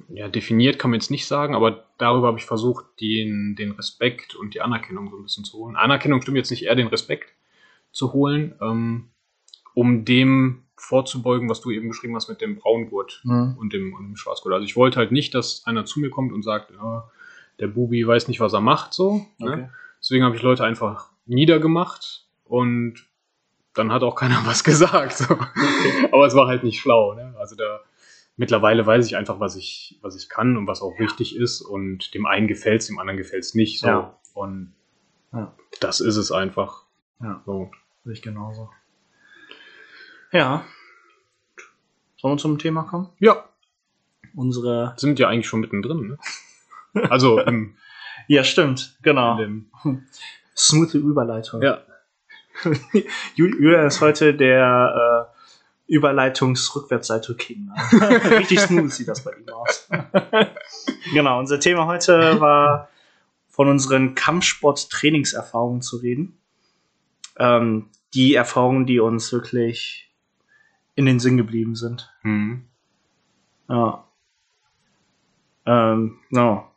[0.10, 4.36] ja, definiert, kann man jetzt nicht sagen, aber darüber habe ich versucht, den, den Respekt
[4.36, 5.76] und die Anerkennung so ein bisschen zu holen.
[5.76, 7.34] Anerkennung stimmt jetzt nicht eher den Respekt
[7.92, 9.10] zu holen, ähm,
[9.74, 13.56] um dem vorzubeugen, was du eben beschrieben hast mit dem Braungurt Mhm.
[13.58, 14.54] und dem, und dem Schwarzgurt.
[14.54, 17.10] Also ich wollte halt nicht, dass einer zu mir kommt und sagt, ja,
[17.60, 19.26] der Bubi weiß nicht, was er macht, so.
[19.38, 19.72] Ne?
[20.04, 23.08] Deswegen habe ich Leute einfach niedergemacht und
[23.74, 25.14] dann hat auch keiner was gesagt.
[25.14, 25.34] So.
[26.12, 27.14] Aber es war halt nicht schlau.
[27.14, 27.34] Ne?
[27.40, 27.80] Also da
[28.36, 31.62] mittlerweile weiß ich einfach, was ich, was ich kann und was auch wichtig ist.
[31.62, 33.80] Und dem einen gefällt es, dem anderen gefällt es nicht.
[33.80, 33.88] So.
[33.88, 34.20] Ja.
[34.34, 34.74] Und
[35.32, 35.56] Ja.
[35.80, 36.84] das ist es einfach.
[37.22, 37.42] Ja.
[37.46, 37.72] So.
[38.04, 38.70] Sehe ich genauso.
[40.32, 40.66] Ja.
[42.18, 43.10] Sollen wir zum Thema kommen?
[43.20, 43.48] Ja,
[44.36, 44.94] Unsere.
[44.98, 46.18] sind ja eigentlich schon mittendrin.
[46.94, 47.10] Ne?
[47.10, 47.76] Also im,
[48.28, 48.96] Ja, stimmt.
[49.02, 49.40] Genau.
[50.56, 51.62] Smooth Überleitung.
[51.62, 51.82] ja.
[53.36, 55.30] Ju- Julian ist heute der
[55.88, 57.72] äh, Überleitungs-Rückwärtsseite King.
[57.92, 59.90] Richtig smooth sieht das bei ihm aus.
[61.14, 62.90] genau, unser Thema heute war
[63.50, 66.38] von unseren Kampfsport-Trainingserfahrungen zu reden.
[67.38, 70.12] Ähm, die Erfahrungen, die uns wirklich
[70.96, 72.14] in den Sinn geblieben sind.
[72.22, 72.66] Hm.
[73.68, 74.04] Ja.
[75.66, 76.70] Ähm, no.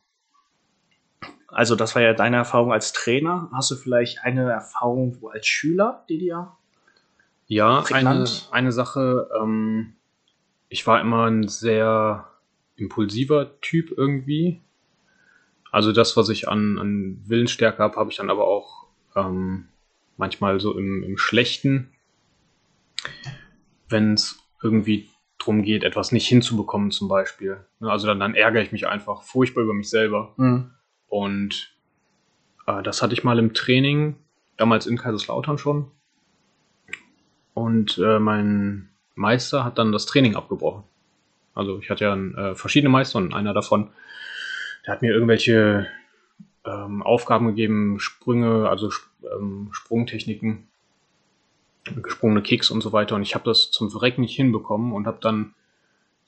[1.56, 3.48] Also, das war ja deine Erfahrung als Trainer.
[3.50, 6.52] Hast du vielleicht eine Erfahrung wo als Schüler, die dir
[7.46, 8.48] Ja, eine, Prägnant?
[8.50, 9.94] eine Sache, ähm,
[10.68, 12.28] ich war immer ein sehr
[12.76, 14.60] impulsiver Typ irgendwie.
[15.72, 19.68] Also das, was ich an, an Willensstärke habe, habe ich dann aber auch ähm,
[20.18, 21.90] manchmal so im, im Schlechten,
[23.88, 27.64] wenn es irgendwie drum geht, etwas nicht hinzubekommen zum Beispiel.
[27.80, 30.34] Ne, Also dann, dann ärgere ich mich einfach furchtbar über mich selber.
[30.36, 30.72] Mhm.
[31.08, 31.74] Und
[32.66, 34.16] äh, das hatte ich mal im Training,
[34.56, 35.90] damals in Kaiserslautern schon.
[37.54, 40.84] Und äh, mein Meister hat dann das Training abgebrochen.
[41.54, 43.90] Also ich hatte ja äh, verschiedene Meister und einer davon,
[44.84, 45.88] der hat mir irgendwelche
[46.66, 48.90] ähm, Aufgaben gegeben, Sprünge, also
[49.22, 50.68] ähm, Sprungtechniken,
[52.02, 53.14] gesprungene Kicks und so weiter.
[53.14, 55.54] Und ich habe das zum Verrecken nicht hinbekommen und habe dann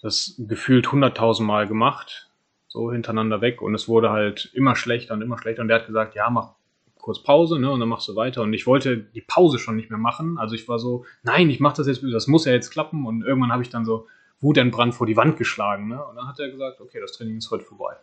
[0.01, 2.28] das gefühlt 100.000 Mal gemacht,
[2.69, 3.61] so hintereinander weg.
[3.61, 5.62] Und es wurde halt immer schlechter und immer schlechter.
[5.62, 6.55] Und der hat gesagt, ja, mach
[6.99, 8.43] kurz Pause, ne, und dann machst du weiter.
[8.43, 10.39] Und ich wollte die Pause schon nicht mehr machen.
[10.39, 13.07] Also ich war so, nein, ich mach das jetzt, das muss ja jetzt klappen.
[13.07, 14.07] Und irgendwann habe ich dann so
[14.41, 16.05] wutentbrannt vor die Wand geschlagen, ne.
[16.05, 17.97] Und dann hat er gesagt, okay, das Training ist heute vorbei.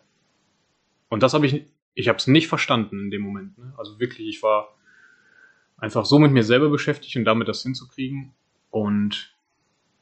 [1.10, 3.58] Und das habe ich, ich habe es nicht verstanden in dem Moment.
[3.58, 3.74] Ne?
[3.78, 4.76] Also wirklich, ich war
[5.78, 8.34] einfach so mit mir selber beschäftigt und damit das hinzukriegen.
[8.70, 9.34] Und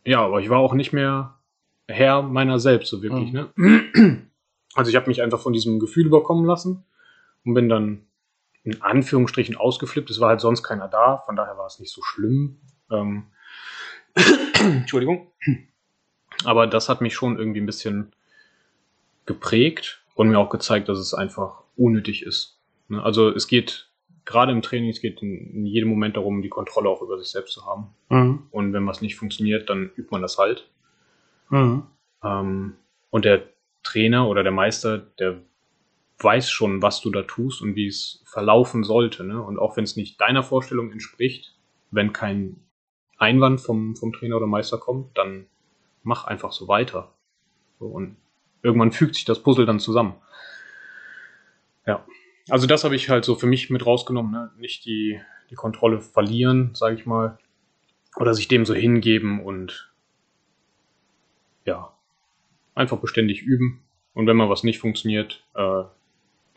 [0.05, 1.37] ja, aber ich war auch nicht mehr
[1.87, 3.31] Herr meiner selbst, so wirklich.
[3.31, 3.49] Ne?
[4.75, 6.85] Also ich habe mich einfach von diesem Gefühl überkommen lassen
[7.45, 8.05] und bin dann
[8.63, 10.09] in Anführungsstrichen ausgeflippt.
[10.09, 12.59] Es war halt sonst keiner da, von daher war es nicht so schlimm.
[12.89, 13.25] Ähm,
[14.59, 15.31] Entschuldigung.
[16.45, 18.13] Aber das hat mich schon irgendwie ein bisschen
[19.25, 22.59] geprägt und mir auch gezeigt, dass es einfach unnötig ist.
[22.87, 23.01] Ne?
[23.01, 23.89] Also es geht
[24.25, 27.29] gerade im Training, es geht in, in jedem Moment darum, die Kontrolle auch über sich
[27.29, 27.93] selbst zu haben.
[28.09, 28.47] Mhm.
[28.51, 30.69] Und wenn was nicht funktioniert, dann übt man das halt.
[31.49, 31.83] Mhm.
[32.23, 32.75] Ähm,
[33.09, 33.43] und der
[33.83, 35.41] Trainer oder der Meister, der
[36.19, 39.23] weiß schon, was du da tust und wie es verlaufen sollte.
[39.23, 39.41] Ne?
[39.41, 41.55] Und auch wenn es nicht deiner Vorstellung entspricht,
[41.91, 42.57] wenn kein
[43.17, 45.47] Einwand vom, vom Trainer oder Meister kommt, dann
[46.01, 47.13] mach einfach so weiter.
[47.79, 48.17] So, und
[48.61, 50.15] irgendwann fügt sich das Puzzle dann zusammen.
[51.85, 52.05] Ja.
[52.49, 54.31] Also das habe ich halt so für mich mit rausgenommen.
[54.31, 54.51] Ne?
[54.57, 55.19] Nicht die,
[55.49, 57.37] die Kontrolle verlieren, sage ich mal.
[58.15, 59.91] Oder sich dem so hingeben und
[61.65, 61.93] ja,
[62.75, 63.81] einfach beständig üben.
[64.13, 65.83] Und wenn mal was nicht funktioniert, äh,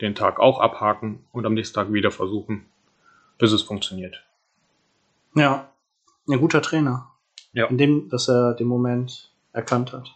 [0.01, 2.65] den Tag auch abhaken und am nächsten Tag wieder versuchen,
[3.37, 4.23] bis es funktioniert.
[5.35, 5.69] Ja.
[6.29, 7.11] Ein guter Trainer.
[7.53, 7.65] Ja.
[7.67, 10.13] In dem, dass er den Moment erkannt hat,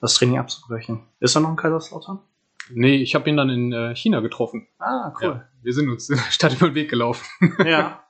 [0.00, 1.02] das Training abzubrechen.
[1.20, 2.18] Ist er noch in Kaiserslautern?
[2.70, 4.66] Nee, ich habe ihn dann in äh, China getroffen.
[4.78, 7.24] Ah, Ja, wir sind uns statt über den Weg gelaufen.
[7.64, 8.02] Ja.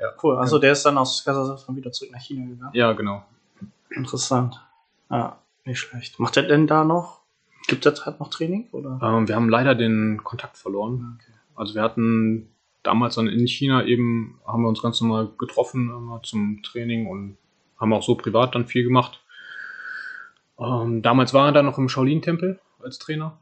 [0.00, 0.08] Ja.
[0.22, 0.38] Cool.
[0.38, 2.70] Also der ist dann aus Kaiserslautern wieder zurück nach China gegangen.
[2.72, 3.22] Ja, genau.
[3.90, 4.58] Interessant.
[5.10, 6.18] Ja, nicht schlecht.
[6.18, 7.20] Macht er denn da noch?
[7.68, 8.68] Gibt er halt noch Training?
[8.72, 8.98] Oder?
[9.02, 11.18] Ähm, wir haben leider den Kontakt verloren.
[11.20, 11.32] Okay.
[11.54, 12.48] Also wir hatten
[12.82, 17.36] damals dann in China eben, haben wir uns ganz normal getroffen immer zum Training und
[17.78, 19.22] haben auch so privat dann viel gemacht.
[20.58, 23.38] Ähm, damals war er dann noch im Shaolin-Tempel als Trainer.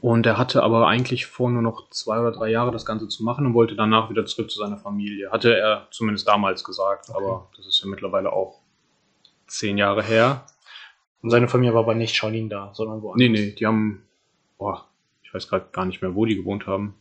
[0.00, 3.22] Und er hatte aber eigentlich vor, nur noch zwei oder drei Jahre das Ganze zu
[3.22, 5.30] machen und wollte danach wieder zurück zu seiner Familie.
[5.30, 8.60] Hatte er zumindest damals gesagt, aber das ist ja mittlerweile auch
[9.46, 10.44] zehn Jahre her.
[11.26, 13.18] Und seine Familie war aber nicht Shaolin da, sondern woanders.
[13.18, 14.00] Nee, nee, die haben,
[14.58, 14.86] boah,
[15.24, 16.94] ich weiß gerade gar nicht mehr, wo die gewohnt haben.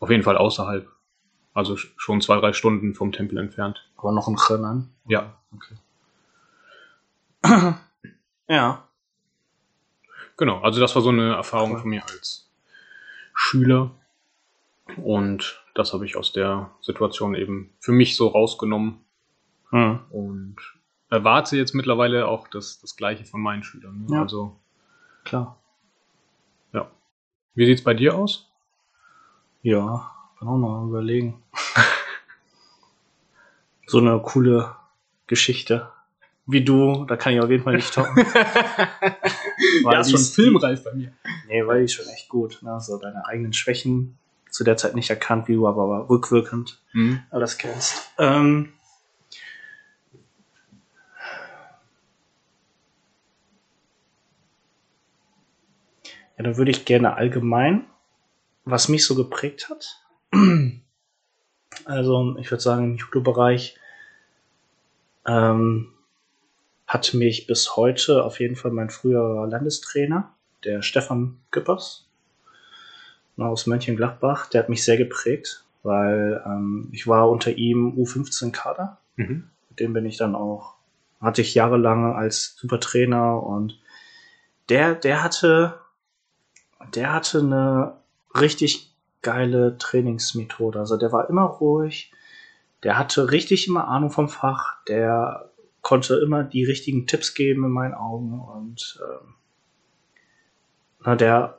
[0.00, 0.88] Auf jeden Fall außerhalb.
[1.54, 3.88] Also sch- schon zwei, drei Stunden vom Tempel entfernt.
[3.96, 4.90] Aber noch in Henan.
[5.06, 5.36] Ja,
[8.48, 8.88] Ja.
[10.36, 10.58] genau.
[10.62, 11.78] Also das war so eine Erfahrung Cool.
[11.80, 12.50] von mir als
[13.34, 13.92] Schüler.
[14.96, 18.98] Und das habe ich aus der Situation eben für mich so rausgenommen
[19.70, 20.00] Hm.
[20.10, 20.56] und
[21.10, 24.04] erwarte jetzt mittlerweile auch das, das Gleiche von meinen Schülern.
[24.08, 24.16] Ne?
[24.16, 24.22] Ja.
[24.22, 24.56] Also,
[25.24, 25.56] Klar.
[26.72, 26.90] ja.
[27.54, 28.48] Wie sieht's bei dir aus?
[29.62, 31.42] Ja, kann auch mal überlegen.
[33.86, 34.74] so eine coole
[35.26, 35.88] Geschichte.
[36.46, 38.16] Wie du, da kann ich auf jeden Fall nicht toppen.
[39.84, 41.12] Weil die ist- filmreif bei mir.
[41.46, 42.58] Nee, die ist schon echt gut.
[42.62, 42.80] Ne?
[42.80, 44.16] So deine eigenen Schwächen
[44.48, 47.22] zu der Zeit nicht erkannt, wie du aber, aber rückwirkend Mhm.
[47.30, 48.10] alles kennst.
[48.18, 48.72] Ähm,
[56.40, 57.84] ja, dann würde ich gerne allgemein,
[58.64, 60.00] was mich so geprägt hat.
[61.84, 63.78] Also, ich würde sagen, im Judo-Bereich
[65.24, 65.92] ähm,
[66.86, 70.34] hat mich bis heute auf jeden Fall mein früherer Landestrainer,
[70.64, 72.08] der Stefan Küppers
[73.36, 78.98] aus Mönchengladbach, der hat mich sehr geprägt, weil ähm, ich war unter ihm U15-Kader.
[79.14, 79.48] Mhm.
[79.70, 80.74] Mit dem bin ich dann auch,
[81.20, 83.80] hatte ich jahrelang als Supertrainer und
[84.68, 85.79] der, der hatte,
[86.94, 87.96] der hatte eine
[88.38, 90.78] richtig geile Trainingsmethode.
[90.78, 92.12] Also der war immer ruhig,
[92.82, 95.50] der hatte richtig immer Ahnung vom Fach, der
[95.82, 99.34] konnte immer die richtigen Tipps geben in meinen Augen und ähm,
[101.04, 101.58] na, der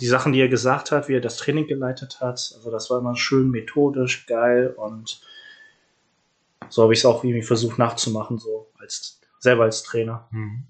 [0.00, 2.98] die Sachen, die er gesagt hat, wie er das Training geleitet hat, also das war
[2.98, 5.22] immer schön methodisch, geil und
[6.68, 10.28] so habe ich es auch irgendwie versucht nachzumachen, so als selber als Trainer.
[10.30, 10.64] Mhm.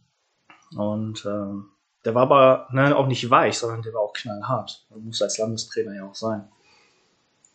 [0.77, 1.67] Und ähm,
[2.05, 4.87] der war aber ne, auch nicht weich, sondern der war auch knallhart.
[4.91, 6.49] Der muss als Landestrainer ja auch sein.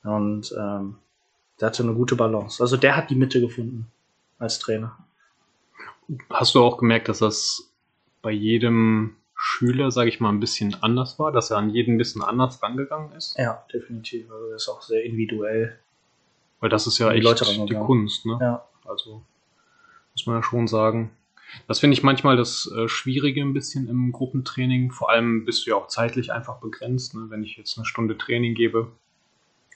[0.03, 0.97] Und ähm,
[1.59, 2.61] der hatte eine gute Balance.
[2.61, 3.87] Also der hat die Mitte gefunden
[4.39, 4.97] als Trainer.
[6.29, 7.71] Hast du auch gemerkt, dass das
[8.21, 11.97] bei jedem Schüler, sage ich mal, ein bisschen anders war, dass er an jeden ein
[11.97, 13.37] bisschen anders rangegangen ist?
[13.37, 14.31] Ja, definitiv.
[14.31, 15.79] Also der ist auch sehr individuell.
[16.59, 17.75] Weil das ist ja Die echt die.
[17.75, 18.37] Kunst, ne?
[18.41, 18.65] Ja.
[18.85, 19.21] Also
[20.13, 21.11] muss man ja schon sagen.
[21.67, 24.91] Das finde ich manchmal das äh, Schwierige ein bisschen im Gruppentraining.
[24.91, 27.15] Vor allem bist du ja auch zeitlich einfach begrenzt.
[27.15, 27.25] Ne?
[27.29, 28.91] Wenn ich jetzt eine Stunde Training gebe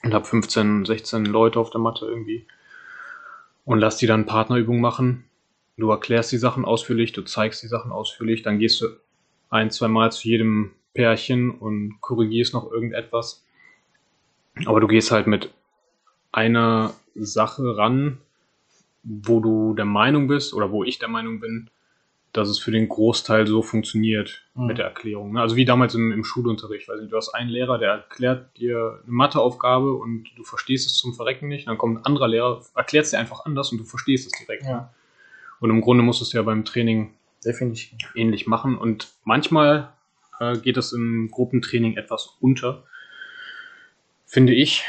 [0.02, 2.46] und habe 15, 16 Leute auf der Matte irgendwie
[3.64, 5.24] und lass die dann Partnerübungen machen.
[5.76, 8.86] Du erklärst die Sachen ausführlich, du zeigst die Sachen ausführlich, dann gehst du
[9.50, 13.44] ein, zwei Mal zu jedem Pärchen und korrigierst noch irgendetwas.
[14.64, 15.52] Aber du gehst halt mit
[16.32, 18.18] einer Sache ran,
[19.02, 21.70] wo du der Meinung bist oder wo ich der Meinung bin,
[22.32, 24.66] dass es für den Großteil so funktioniert Mhm.
[24.66, 25.32] mit der Erklärung.
[25.32, 25.40] ne?
[25.40, 26.88] Also wie damals im, im Schulunterricht.
[27.00, 31.14] Nicht, du hast einen Lehrer, der erklärt dir eine Matheaufgabe und du verstehst es zum
[31.14, 31.66] Verrecken nicht.
[31.68, 34.64] Dann kommt ein anderer Lehrer, erklärt es dir einfach anders und du verstehst es direkt.
[34.64, 34.92] Ja.
[35.60, 37.96] Und im Grunde musst du es ja beim Training Definitiv.
[38.14, 38.76] ähnlich machen.
[38.76, 39.92] Und manchmal
[40.38, 42.84] äh, geht es im Gruppentraining etwas unter,
[44.26, 44.84] finde ich.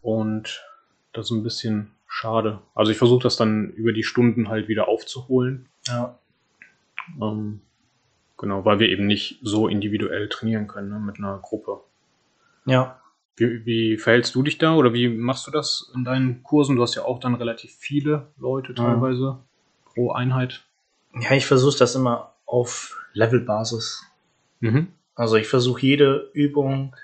[0.00, 0.64] Und
[1.12, 2.58] das ist ein bisschen schade.
[2.74, 5.68] Also ich versuche das dann über die Stunden halt wieder aufzuholen.
[5.86, 6.18] Ja.
[7.22, 7.60] Ähm,
[8.36, 11.80] genau, weil wir eben nicht so individuell trainieren können ne, mit einer Gruppe.
[12.66, 13.00] Ja.
[13.36, 16.74] Wie, wie verhältst du dich da oder wie machst du das in deinen Kursen?
[16.74, 19.38] Du hast ja auch dann relativ viele Leute teilweise
[19.84, 20.64] pro Einheit.
[21.20, 24.04] Ja, ich versuche das immer auf Levelbasis.
[24.58, 24.88] Mhm.
[25.14, 26.96] Also ich versuche jede Übung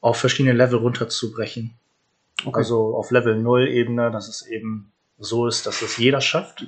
[0.00, 1.74] auf verschiedene Level runterzubrechen.
[2.44, 2.56] Okay.
[2.56, 6.66] Also auf Level 0 Ebene, dass es eben so ist, dass es jeder schafft.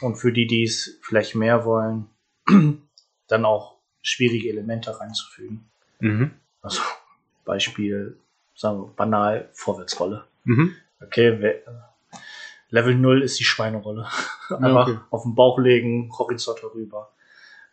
[0.00, 2.06] Und für die, die es vielleicht mehr wollen,
[3.28, 5.68] dann auch schwierige Elemente reinzufügen.
[6.00, 6.30] mhm.
[6.60, 6.80] Also
[7.44, 8.16] Beispiel,
[8.54, 10.24] sagen wir banal, Vorwärtsrolle.
[10.44, 10.76] Mhm.
[11.00, 11.60] Okay,
[12.70, 14.06] Level 0 ist die Schweinerolle.
[14.48, 14.98] Einfach okay.
[15.10, 17.12] auf den Bauch legen, horizontal rüber.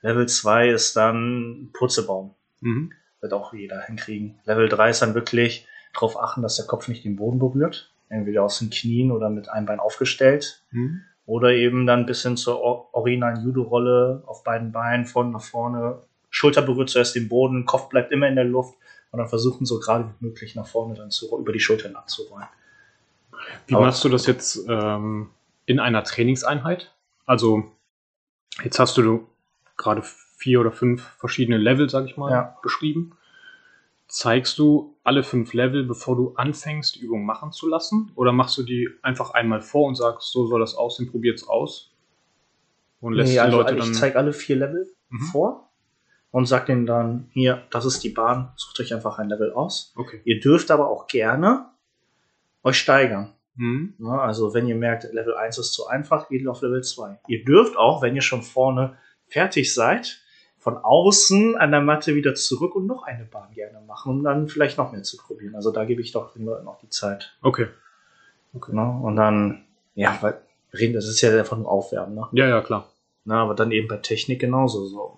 [0.02, 2.34] Level 2 ist dann Purzelbaum.
[2.62, 2.92] Mhm.
[3.22, 4.40] Wird auch jeder hinkriegen.
[4.46, 7.92] Level 3 ist dann wirklich darauf achten, dass der Kopf nicht den Boden berührt.
[8.10, 10.64] Entweder aus den Knien oder mit einem Bein aufgestellt.
[10.72, 11.02] Mhm.
[11.26, 16.00] Oder eben dann bis hin zur or- originalen Judo-Rolle auf beiden Beinen, von nach vorne.
[16.32, 18.76] Schulter berührt zuerst den Boden, Kopf bleibt immer in der Luft.
[19.12, 22.48] Und dann versuchen so gerade wie möglich nach vorne dann zu, über die Schultern abzurollen.
[23.68, 25.30] Wie Aber- machst du das jetzt ähm,
[25.66, 26.92] in einer Trainingseinheit?
[27.26, 27.64] Also,
[28.64, 29.28] jetzt hast du
[29.78, 32.58] gerade vier oder fünf verschiedene Level, sag ich mal, Ja.
[32.64, 33.12] beschrieben.
[34.10, 38.12] Zeigst du alle fünf Level, bevor du anfängst, die Übung machen zu lassen?
[38.16, 41.92] Oder machst du die einfach einmal vor und sagst, so soll das aussehen, probiert's aus?
[43.02, 43.94] Und lässt Nee, die also Leute ich dann.
[43.94, 45.20] zeige alle vier Level Mhm.
[45.32, 45.70] vor
[46.32, 49.94] und sag denen dann, hier, das ist die Bahn, sucht euch einfach ein Level aus.
[49.96, 50.22] Okay.
[50.26, 51.68] Ihr dürft aber auch gerne
[52.64, 53.34] euch steigern.
[53.56, 53.94] Mhm.
[54.00, 54.20] Ne?
[54.22, 57.20] Also wenn ihr merkt, Level 1 ist zu einfach, geht auf Level 2.
[57.28, 58.98] Ihr dürft auch, wenn ihr schon vorne
[59.28, 60.20] fertig seid,
[60.60, 64.48] von außen an der Matte wieder zurück und noch eine Bahn gerne machen, um dann
[64.48, 65.56] vielleicht noch mehr zu probieren.
[65.56, 67.36] Also da gebe ich doch den Leuten auch die Zeit.
[67.42, 67.68] Okay.
[68.54, 68.76] okay.
[68.76, 69.00] Ne?
[69.02, 69.64] Und dann,
[69.96, 70.40] ja, weil
[70.74, 72.16] reden, das ist ja einfach nur Aufwärmen.
[72.16, 72.28] Ne?
[72.34, 72.90] Ja, ja, klar.
[73.26, 74.86] Na, aber dann eben bei Technik genauso.
[74.86, 75.18] So.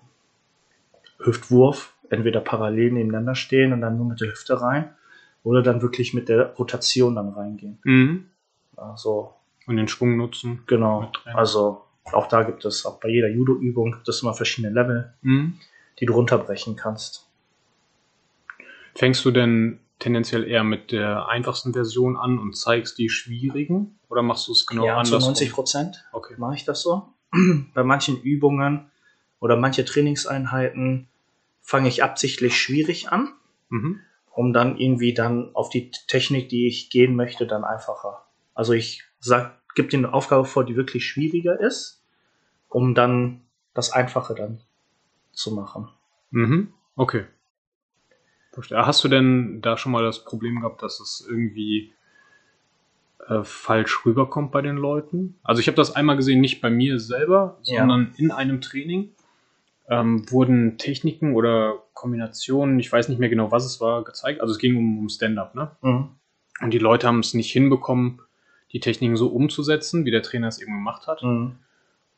[1.18, 4.90] Hüftwurf, entweder parallel nebeneinander stehen und dann nur mit der Hüfte rein
[5.44, 7.78] oder dann wirklich mit der Rotation dann reingehen.
[7.84, 8.26] Mhm.
[8.76, 9.34] Ja, so,
[9.66, 10.62] Und den Schwung nutzen.
[10.66, 11.10] genau.
[11.34, 15.58] Also auch da gibt es, auch bei jeder Judo-Übung gibt es immer verschiedene Level, Mhm.
[16.00, 17.26] die du runterbrechen kannst.
[18.94, 23.98] Fängst du denn tendenziell eher mit der einfachsten Version an und zeigst die schwierigen?
[24.08, 25.30] Oder machst du es genau ja, zu andersrum?
[25.30, 26.34] 90 Prozent Okay.
[26.36, 27.08] mache ich das so.
[27.74, 28.90] bei manchen Übungen
[29.40, 31.08] oder manche Trainingseinheiten
[31.62, 33.32] fange ich absichtlich schwierig an.
[33.70, 34.00] Mhm.
[34.34, 38.24] um dann irgendwie dann auf die Technik, die ich gehen möchte, dann einfacher.
[38.54, 42.02] Also ich sag, gib dir eine Aufgabe vor, die wirklich schwieriger ist,
[42.68, 43.40] um dann
[43.74, 44.60] das Einfache dann
[45.32, 45.88] zu machen.
[46.30, 46.72] Mhm.
[46.96, 47.24] Okay.
[48.70, 51.92] Hast du denn da schon mal das Problem gehabt, dass es irgendwie
[53.28, 55.38] äh, falsch rüberkommt bei den Leuten?
[55.42, 57.80] Also ich habe das einmal gesehen, nicht bei mir selber, Ja.
[57.80, 59.10] sondern in einem Training
[59.88, 64.40] ähm, wurden Techniken oder Kombinationen, ich weiß nicht mehr genau, was es war, gezeigt.
[64.40, 65.70] Also es ging um, um Stand-up, ne?
[65.80, 66.10] Mhm.
[66.60, 68.20] Und die Leute haben es nicht hinbekommen,
[68.72, 71.22] die Techniken so umzusetzen, wie der Trainer es eben gemacht hat.
[71.22, 71.56] Mhm.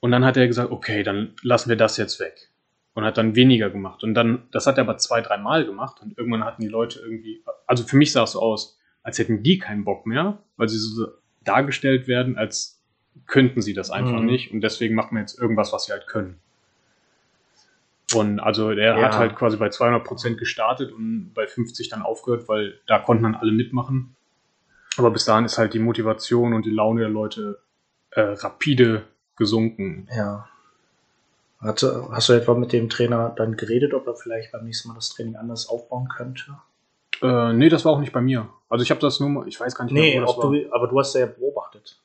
[0.00, 2.50] Und dann hat er gesagt, okay, dann lassen wir das jetzt weg.
[2.94, 4.04] Und hat dann weniger gemacht.
[4.04, 6.00] Und dann, das hat er aber zwei, dreimal gemacht.
[6.00, 9.42] Und irgendwann hatten die Leute irgendwie, also für mich sah es so aus, als hätten
[9.42, 11.08] die keinen Bock mehr, weil sie so
[11.42, 12.78] dargestellt werden, als
[13.26, 14.26] könnten sie das einfach Mhm.
[14.26, 14.52] nicht.
[14.52, 16.38] Und deswegen machen wir jetzt irgendwas, was sie halt können.
[18.14, 19.02] Und also er Ja.
[19.02, 23.24] hat halt quasi bei 200 Prozent gestartet und bei 50 dann aufgehört, weil da konnten
[23.24, 24.14] dann alle mitmachen.
[24.96, 27.60] Aber bis dahin ist halt die Motivation und die Laune der Leute
[28.10, 29.02] äh, rapide
[29.36, 30.08] gesunken.
[30.16, 30.48] Ja.
[31.60, 34.94] Hatte, hast du etwa mit dem Trainer dann geredet, ob er vielleicht beim nächsten Mal
[34.94, 36.44] das Training anders aufbauen könnte?
[37.22, 38.48] Äh, nee, das war auch nicht bei mir.
[38.68, 40.44] Also ich habe das nur mal, ich weiß gar nicht Nee, mehr, wo das ob
[40.44, 40.52] war.
[40.52, 41.98] du, aber du hast ja beobachtet.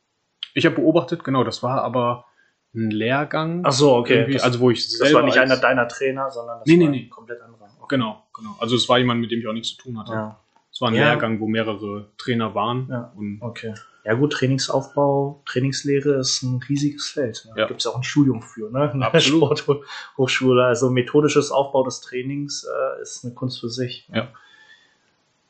[0.54, 2.26] Ich habe beobachtet, genau, das war aber
[2.74, 3.64] ein Lehrgang.
[3.66, 4.32] Ach so, okay.
[4.32, 6.92] Das, also wo ich das war nicht einer deiner Trainer, sondern das Nee, nee, war
[6.92, 7.04] nee.
[7.04, 7.66] ein komplett anderer.
[7.80, 7.96] Okay.
[7.96, 8.56] Genau, genau.
[8.60, 10.12] Also es war jemand, mit dem ich auch nichts zu tun hatte.
[10.14, 10.40] Ja,
[10.80, 11.10] Es war ein Ja.
[11.10, 12.88] Lehrgang, wo mehrere Trainer waren.
[12.90, 13.12] Ja.
[13.14, 13.74] Und okay.
[14.06, 17.50] Ja gut, Trainingsaufbau, Trainingslehre ist ein riesiges Feld.
[17.54, 17.68] Da Ja.
[17.68, 18.90] gibt es ja auch ein Studium für, ne?
[18.94, 19.20] In der.
[19.20, 20.64] Sporthochschule.
[20.64, 24.08] Also methodisches Aufbau des Trainings äh, ist eine Kunst für sich.
[24.14, 24.30] Ja.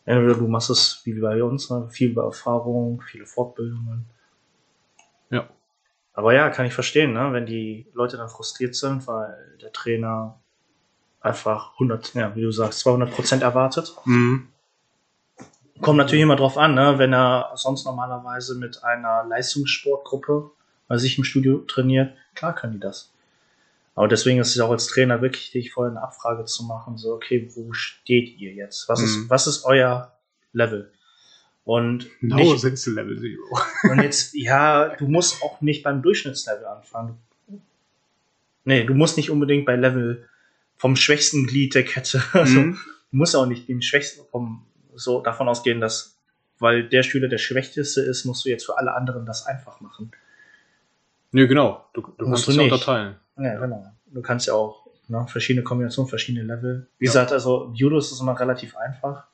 [0.05, 1.87] Entweder du machst es wie bei uns, ne?
[1.91, 4.07] viel über Erfahrung, viele Fortbildungen.
[5.29, 5.47] Ja.
[6.13, 7.33] Aber ja, kann ich verstehen, ne?
[7.33, 10.39] wenn die Leute dann frustriert sind, weil der Trainer
[11.21, 13.93] einfach 100, ja, wie du sagst, 200 Prozent erwartet.
[14.05, 14.47] Mhm.
[15.81, 16.97] Kommt natürlich immer drauf an, ne?
[16.97, 20.51] wenn er sonst normalerweise mit einer Leistungssportgruppe
[20.87, 23.11] bei sich im Studio trainiert, klar können die das.
[23.95, 27.13] Aber deswegen ist es auch als Trainer wirklich wichtig, vorher eine Abfrage zu machen, so,
[27.13, 28.87] okay, wo steht ihr jetzt?
[28.89, 29.29] Was, ist, Mhm.
[29.29, 30.13] was ist euer
[30.53, 30.91] Level?
[31.65, 33.59] Und, No nicht, sitzt Level Zero.
[33.91, 37.17] und jetzt, ja, du musst auch nicht beim Durchschnittslevel anfangen.
[38.65, 40.27] Nee, du musst nicht unbedingt bei Level
[40.77, 42.23] vom schwächsten Glied der Kette.
[42.33, 42.73] Also, Mhm.
[43.11, 44.65] du musst auch nicht dem Schwächsten vom,
[44.99, 46.15] so davon ausgehen, dass,
[46.59, 50.11] weil der Schüler der Schwächste ist, musst du jetzt für alle anderen das einfach machen.
[51.31, 51.85] Nö, genau.
[51.93, 52.71] Du, du Musst es ja nicht.
[52.71, 53.15] unterteilen.
[53.37, 53.85] Ja, genau.
[54.07, 56.87] Du kannst ja auch ne, verschiedene Kombinationen, verschiedene Level.
[56.97, 57.09] Wie Ja.
[57.11, 59.25] gesagt, also Judo ist es immer relativ einfach.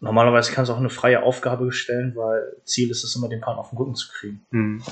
[0.00, 3.60] Normalerweise kannst du auch eine freie Aufgabe stellen, weil Ziel ist es immer, den Partner
[3.60, 4.46] auf den Rücken zu kriegen.
[4.50, 4.82] Mhm.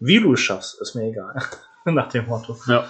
[0.00, 1.34] Wie du es schaffst, ist mir egal.
[1.84, 2.56] Nach dem Motto.
[2.66, 2.88] Ja.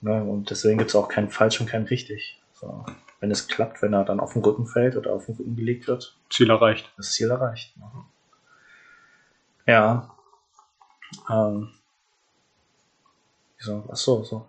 [0.00, 2.40] Ne, und deswegen gibt es auch kein falsch und kein richtig.
[2.54, 2.84] So,
[3.20, 5.88] wenn es klappt, wenn er dann auf den Rücken fällt oder auf den Rücken gelegt
[5.88, 6.92] wird, Ziel erreicht.
[6.96, 7.74] das Ziel erreicht.
[9.66, 10.14] Ja.
[11.30, 11.70] Ähm.
[13.58, 14.48] So, ach so, so.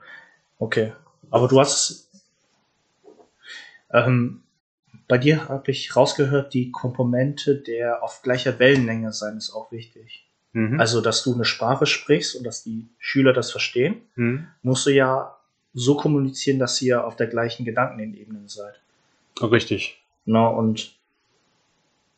[0.59, 0.93] Okay.
[1.31, 2.09] Aber du hast.
[3.91, 4.43] Ähm,
[5.07, 10.27] bei dir habe ich rausgehört, die Komponente der auf gleicher Wellenlänge sein ist auch wichtig.
[10.53, 10.79] Mhm.
[10.79, 14.47] Also, dass du eine Sprache sprichst und dass die Schüler das verstehen, mhm.
[14.61, 15.38] musst du ja
[15.73, 18.79] so kommunizieren, dass ihr auf der gleichen Gedankenebene seid.
[19.41, 20.01] Richtig.
[20.25, 20.47] Ne?
[20.49, 20.95] Und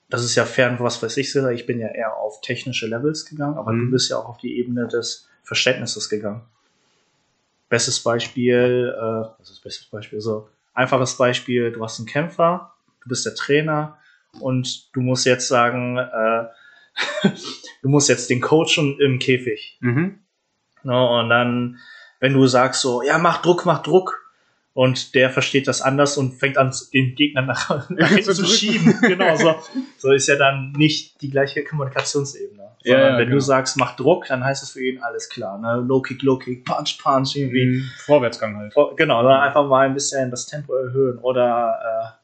[0.09, 3.57] das ist ja fern, was weiß ich, ich bin ja eher auf technische Levels gegangen,
[3.57, 3.85] aber Mhm.
[3.85, 6.41] du bist ja auch auf die Ebene des Verständnisses gegangen.
[7.69, 10.19] Bestes Beispiel, äh, was ist das bestes Beispiel?
[10.19, 13.97] So, einfaches Beispiel, du hast einen Kämpfer, du bist der Trainer
[14.39, 16.45] und du musst jetzt sagen, äh,
[17.81, 19.77] du musst jetzt den coachen im Käfig.
[19.79, 20.19] Mhm.
[20.83, 21.79] Ne, und dann,
[22.21, 24.21] wenn du sagst so, ja, mach Druck, mach Druck,
[24.73, 28.97] und der versteht das anders und fängt an, den Gegner nach, nach hinten zu schieben.
[29.01, 29.55] Genau, so.
[29.97, 32.71] So ist ja dann nicht die gleiche Kommunikationsebene.
[32.83, 33.39] Ja, Sondern ja, wenn du genau.
[33.45, 35.59] sagst, mach Druck, dann heißt es für ihn alles klar.
[35.59, 35.83] Ne?
[35.85, 37.65] Low Kick, Low Kick, Punch, Punch, irgendwie.
[37.65, 37.89] Mhm.
[37.97, 38.73] Vorwärtsgang halt.
[38.95, 42.17] Genau, dann einfach mal ein bisschen das Tempo erhöhen oder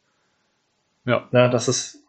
[1.06, 1.28] äh, Ja.
[1.32, 2.00] ne, das ist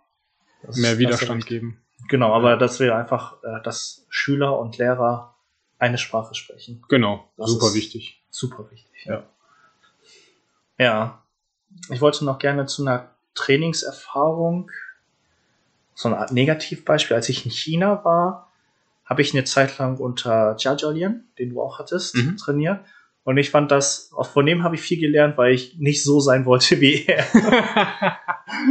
[0.62, 1.78] das Mehr Widerstand geben.
[2.08, 5.34] Genau, aber dass wir einfach, äh, dass Schüler und Lehrer
[5.78, 6.82] eine Sprache sprechen.
[6.88, 7.28] Genau.
[7.36, 8.22] Das Super wichtig.
[8.30, 9.04] Super wichtig.
[9.04, 9.24] Ja.
[10.78, 11.22] Ja.
[11.90, 14.70] Ich wollte noch gerne zu einer Trainingserfahrung,
[15.94, 17.14] so eine Art Negativbeispiel.
[17.16, 18.50] Als ich in China war,
[19.04, 22.36] habe ich eine Zeit lang unter Jia Jialian, den du auch hattest, Mhm.
[22.36, 22.80] trainiert.
[23.24, 26.18] Und ich fand das, auch von dem habe ich viel gelernt, weil ich nicht so
[26.20, 27.24] sein wollte wie er.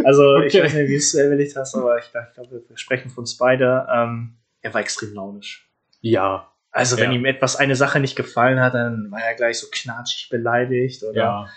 [0.03, 0.63] Also ich Okay.
[0.65, 3.87] weiß nicht, wie es erlebt hast, aber ich, ich glaube, wir sprechen von uns beide.
[3.93, 5.69] Ähm, er war extrem launisch.
[6.01, 6.51] ja.
[6.77, 7.17] Also wenn Ja.
[7.17, 11.17] ihm etwas, eine Sache nicht gefallen hat, dann war er gleich so knatschig beleidigt oder
[11.21, 11.47] Ja.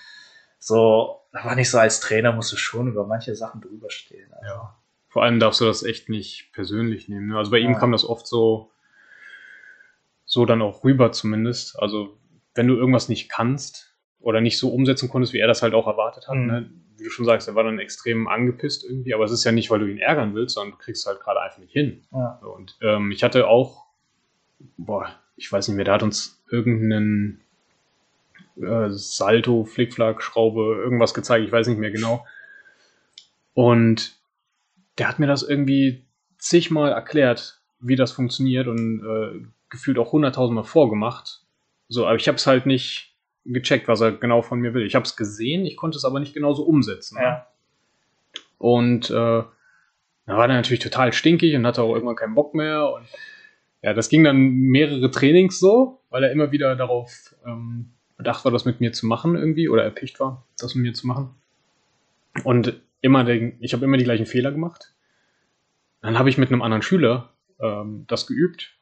[0.59, 1.17] so.
[1.33, 4.33] Da war nicht so als Trainer musst du schon über manche Sachen drüber stehen.
[4.33, 4.55] Also.
[4.55, 4.77] Ja.
[5.09, 7.29] Vor allem darfst du das echt nicht persönlich nehmen.
[7.29, 7.37] Ne?
[7.39, 8.71] Also bei ihm kam das oft so,
[10.25, 11.79] so dann auch rüber zumindest.
[11.81, 12.17] Also
[12.55, 15.87] wenn du irgendwas nicht kannst oder nicht so umsetzen konntest, wie er das halt auch
[15.87, 16.47] erwartet hat, Mhm.
[16.47, 16.71] ne?
[16.97, 19.71] wie du schon sagst, er war dann extrem angepisst irgendwie, aber es ist ja nicht,
[19.71, 22.03] weil du ihn ärgern willst, sondern du kriegst halt gerade einfach nicht hin.
[22.13, 22.39] Ja.
[22.43, 23.87] Und ähm, ich hatte auch,
[24.77, 27.41] boah, ich weiß nicht mehr, der hat uns irgendeinen
[28.57, 32.27] äh, Salto, Flickflack, Schraube, irgendwas gezeigt, ich weiß nicht mehr genau.
[33.55, 34.17] Und
[34.99, 36.05] der hat mir das irgendwie
[36.39, 41.43] zigmal erklärt, wie das funktioniert und äh, gefühlt auch hunderttausendmal vorgemacht.
[41.89, 44.85] So, aber ich habe es halt nicht gecheckt, was er genau von mir will.
[44.85, 47.17] Ich habe es gesehen, ich konnte es aber nicht genauso umsetzen.
[47.17, 47.25] ne?
[47.25, 47.47] Ja.
[48.59, 52.93] Und äh, da war er natürlich total stinkig und hatte auch irgendwann keinen Bock mehr.
[52.93, 53.07] Und
[53.83, 58.53] ja, das ging dann mehrere Trainings so, weil er immer wieder darauf ähm, bedacht war,
[58.53, 61.31] das mit mir zu machen irgendwie oder erpicht war, das mit mir zu machen.
[62.45, 64.95] Und immer den, ich habe immer die gleichen Fehler gemacht.
[66.03, 68.75] Dann habe ich mit einem anderen Schüler ähm, das geübt.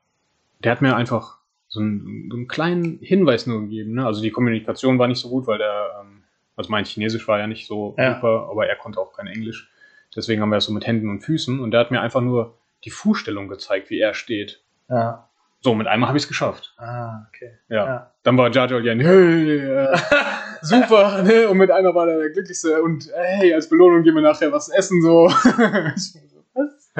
[0.63, 1.39] Der hat mir einfach
[1.69, 3.95] so einen, so einen kleinen Hinweis nur gegeben.
[3.95, 4.07] Ne?
[4.07, 6.23] Also die Kommunikation war nicht so gut, weil der, ähm,
[6.57, 8.15] also mein Chinesisch war ja nicht so Ja.
[8.15, 9.71] super, aber er konnte auch kein Englisch.
[10.17, 12.59] Deswegen haben wir das so mit Händen und Füßen und der hat mir einfach nur
[12.85, 14.63] die Fußstellung gezeigt, wie er steht.
[14.89, 15.29] Ja.
[15.61, 16.75] So, mit einmal habe ich es geschafft.
[16.79, 17.59] Ah, okay.
[17.69, 17.87] Ja.
[17.87, 18.13] Ja.
[18.23, 19.99] Dann war Jar Jar Jan, hey, äh,
[20.63, 21.49] super, ne?
[21.49, 24.69] Und mit einmal war er der Glücklichste und hey, als Belohnung gehen wir nachher was
[24.69, 25.27] essen, so.
[26.55, 26.93] Was?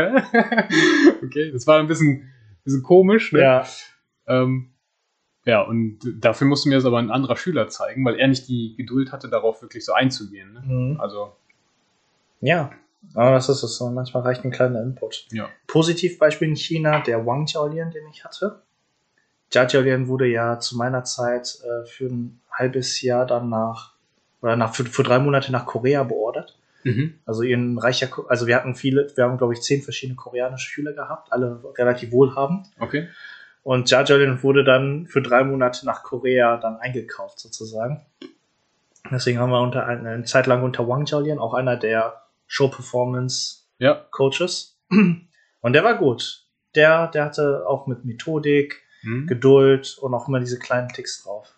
[1.25, 2.31] Okay, das war ein bisschen,
[2.65, 3.41] bisschen komisch, ne?
[3.41, 3.67] Ja.
[4.27, 4.71] Ähm,
[5.45, 8.75] ja, und dafür musste mir das aber ein anderer Schüler zeigen, weil er nicht die
[8.77, 10.53] Geduld hatte, darauf wirklich so einzugehen.
[10.53, 10.63] Ne?
[10.65, 11.01] Mhm.
[11.01, 11.33] Also,
[12.41, 12.71] Ja.
[13.15, 13.91] Aber das ist es so.
[13.91, 15.27] Manchmal reicht ein kleiner Input.
[15.31, 15.49] ja.
[15.67, 18.63] Positivbeispiel in China, der Wang Jiaolian, den ich hatte.
[19.53, 23.95] Jia Jiaolian wurde ja zu meiner Zeit äh, für ein halbes Jahr dann nach,
[24.43, 26.59] oder nach, für, für drei Monate nach Korea beordert.
[26.85, 27.15] Mhm.
[27.25, 30.93] Also ihren reicher, also wir hatten viele, wir haben glaube ich zehn verschiedene koreanische Schüler
[30.93, 32.69] gehabt, alle relativ wohlhabend.
[32.79, 33.09] Okay.
[33.63, 38.05] Und Jia Jiaolian wurde dann für drei Monate nach Korea dann eingekauft sozusagen.
[39.11, 43.61] Deswegen haben wir unter eine, eine Zeit lang unter Wang Jiaolian, auch einer der Show-Performance
[43.79, 43.95] Ja.
[44.11, 44.77] Coaches.
[44.91, 46.45] Und der war gut.
[46.75, 49.29] Der, der hatte auch mit Methodik, Mhm.
[49.29, 51.55] Geduld und auch immer diese kleinen Ticks drauf.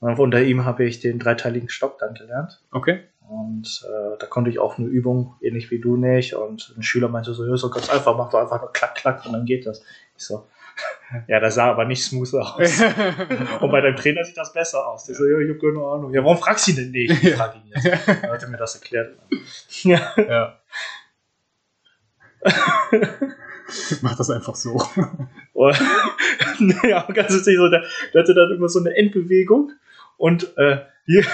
[0.00, 2.60] Und unter ihm habe ich den dreiteiligen Stock dann gelernt.
[2.72, 3.04] Okay.
[3.28, 6.34] Und äh, da konnte ich auch eine Übung, ähnlich wie du nicht.
[6.34, 9.24] Und ein Schüler meinte so, ja, so ganz einfach, mach doch einfach nur klack, klack
[9.24, 9.82] und dann geht das.
[10.18, 10.44] Ich so,
[11.28, 12.80] ja, das sah aber nicht smooth aus.
[13.60, 15.04] und bei deinem Trainer sieht das besser aus.
[15.04, 16.12] Der so, ja, ich habe keine Ahnung.
[16.12, 17.22] Ja, warum fragst du ihn denn nicht?
[17.22, 18.06] Ich frage ihn jetzt.
[18.06, 19.16] Dann hat er mir das erklärt.
[19.82, 20.14] Ja.
[20.16, 20.58] ja.
[24.02, 24.80] Mach das einfach so.
[26.88, 29.72] Ja, ganz witzig, so, der, der hatte dann immer so eine Endbewegung
[30.16, 31.24] und äh, hier,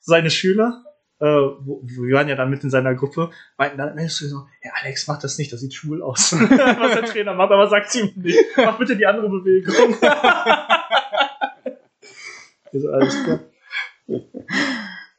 [0.00, 0.84] seine Schüler,
[1.20, 5.08] äh, wir waren ja dann mit in seiner Gruppe, meinten dann Mensch, so, ja, Alex,
[5.08, 6.32] mach das nicht, das sieht schwul aus.
[6.38, 8.38] Was der Trainer macht, aber sagt ihm nicht.
[8.56, 9.96] Mach bitte die andere Bewegung.
[12.72, 13.40] also, alles klar.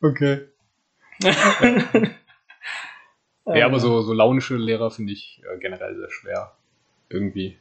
[0.01, 0.47] Okay.
[3.55, 6.51] Ja, aber so, so launische Lehrer finde ich äh, generell sehr schwer.
[7.09, 7.57] Irgendwie.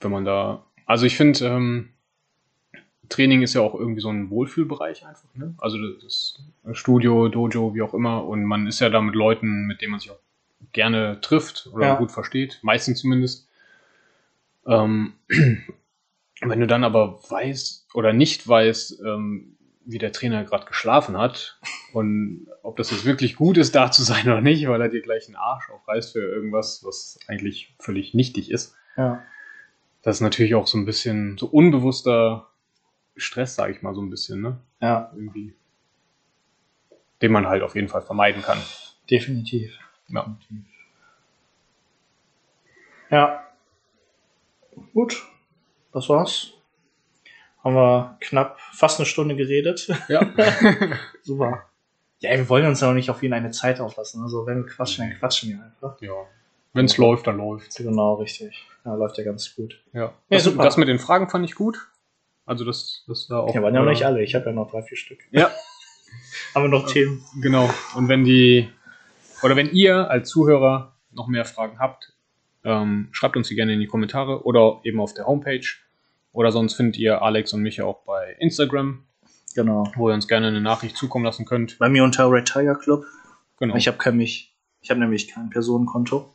[0.00, 0.66] Wenn man da.
[0.84, 1.93] Also ich finde, ähm,
[3.14, 5.54] Training ist ja auch irgendwie so ein Wohlfühlbereich einfach, ne?
[5.58, 6.42] Also das
[6.72, 8.24] Studio, Dojo, wie auch immer.
[8.24, 10.18] Und man ist ja da mit Leuten, mit denen man sich auch
[10.72, 11.94] gerne trifft oder Ja.
[11.94, 13.48] gut versteht, meistens zumindest.
[14.66, 15.12] Ähm,
[16.40, 19.56] wenn du dann aber weißt oder nicht weißt, ähm,
[19.86, 21.60] wie der Trainer gerade geschlafen hat
[21.92, 25.02] und ob das jetzt wirklich gut ist, da zu sein oder nicht, weil er dir
[25.02, 28.74] gleich einen Arsch aufreißt für irgendwas, was eigentlich völlig nichtig ist.
[28.96, 29.22] Ja.
[30.02, 32.48] Das ist natürlich auch so ein bisschen so unbewusster
[33.16, 34.58] Stress, sage ich mal so ein bisschen, ne?
[34.80, 35.54] ja, Irgendwie.
[37.22, 38.58] Den man halt auf jeden Fall vermeiden kann.
[39.10, 39.78] definitiv.
[40.08, 40.36] Ja.
[43.10, 43.46] Ja.
[44.92, 45.22] Gut.
[45.92, 46.52] Das war's.
[47.62, 49.88] Haben wir knapp fast eine Stunde geredet.
[50.08, 50.26] Ja.
[51.22, 51.66] Super.
[52.18, 54.22] Ja, wir wollen uns ja auch nicht auf ihn eine Zeit auflassen.
[54.22, 56.00] Also wenn wir quatschen, dann quatschen wir einfach.
[56.02, 56.12] ja.
[56.72, 57.76] Wenn es läuft, dann läuft.
[57.76, 58.66] Genau, richtig.
[58.84, 59.80] Ja, läuft ja ganz gut.
[59.92, 60.00] Ja.
[60.00, 60.64] Ja, Das, super.
[60.64, 61.88] das mit den Fragen fand ich gut.
[62.46, 63.54] Also das, das da auch.
[63.54, 64.22] Ja, waren ja noch äh, nicht alle.
[64.22, 65.20] Ich habe ja noch drei, vier Stück.
[65.30, 65.50] Ja,
[66.54, 67.24] Haben wir noch Themen?
[67.40, 67.68] Genau.
[67.94, 68.68] Und wenn die,
[69.42, 72.12] oder wenn ihr als Zuhörer noch mehr Fragen habt,
[72.64, 75.66] ähm, schreibt uns die gerne in die Kommentare oder eben auf der Homepage.
[76.32, 79.04] Oder sonst findet ihr Alex und mich ja auch bei Instagram,
[79.54, 79.90] Genau.
[79.96, 81.78] wo ihr uns gerne eine Nachricht zukommen lassen könnt.
[81.78, 83.04] Bei mir unter Retire Club.
[83.58, 83.76] Genau.
[83.76, 84.54] Ich habe kein mich.
[84.80, 86.34] Ich habe nämlich kein Personenkonto.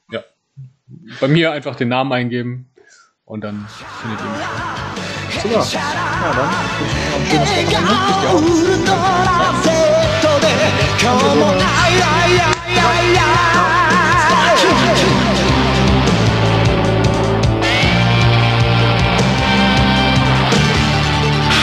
[1.19, 2.69] bei mir einfach den Namen eingeben
[3.29, 3.65] Und dann
[4.01, 4.41] findet ihr mich.
[5.43, 5.63] Super.
[5.71, 6.49] Ja, dann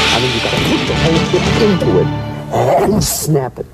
[0.08, 2.06] I mean, you got to put the whole thing into it
[2.54, 3.66] and snap it.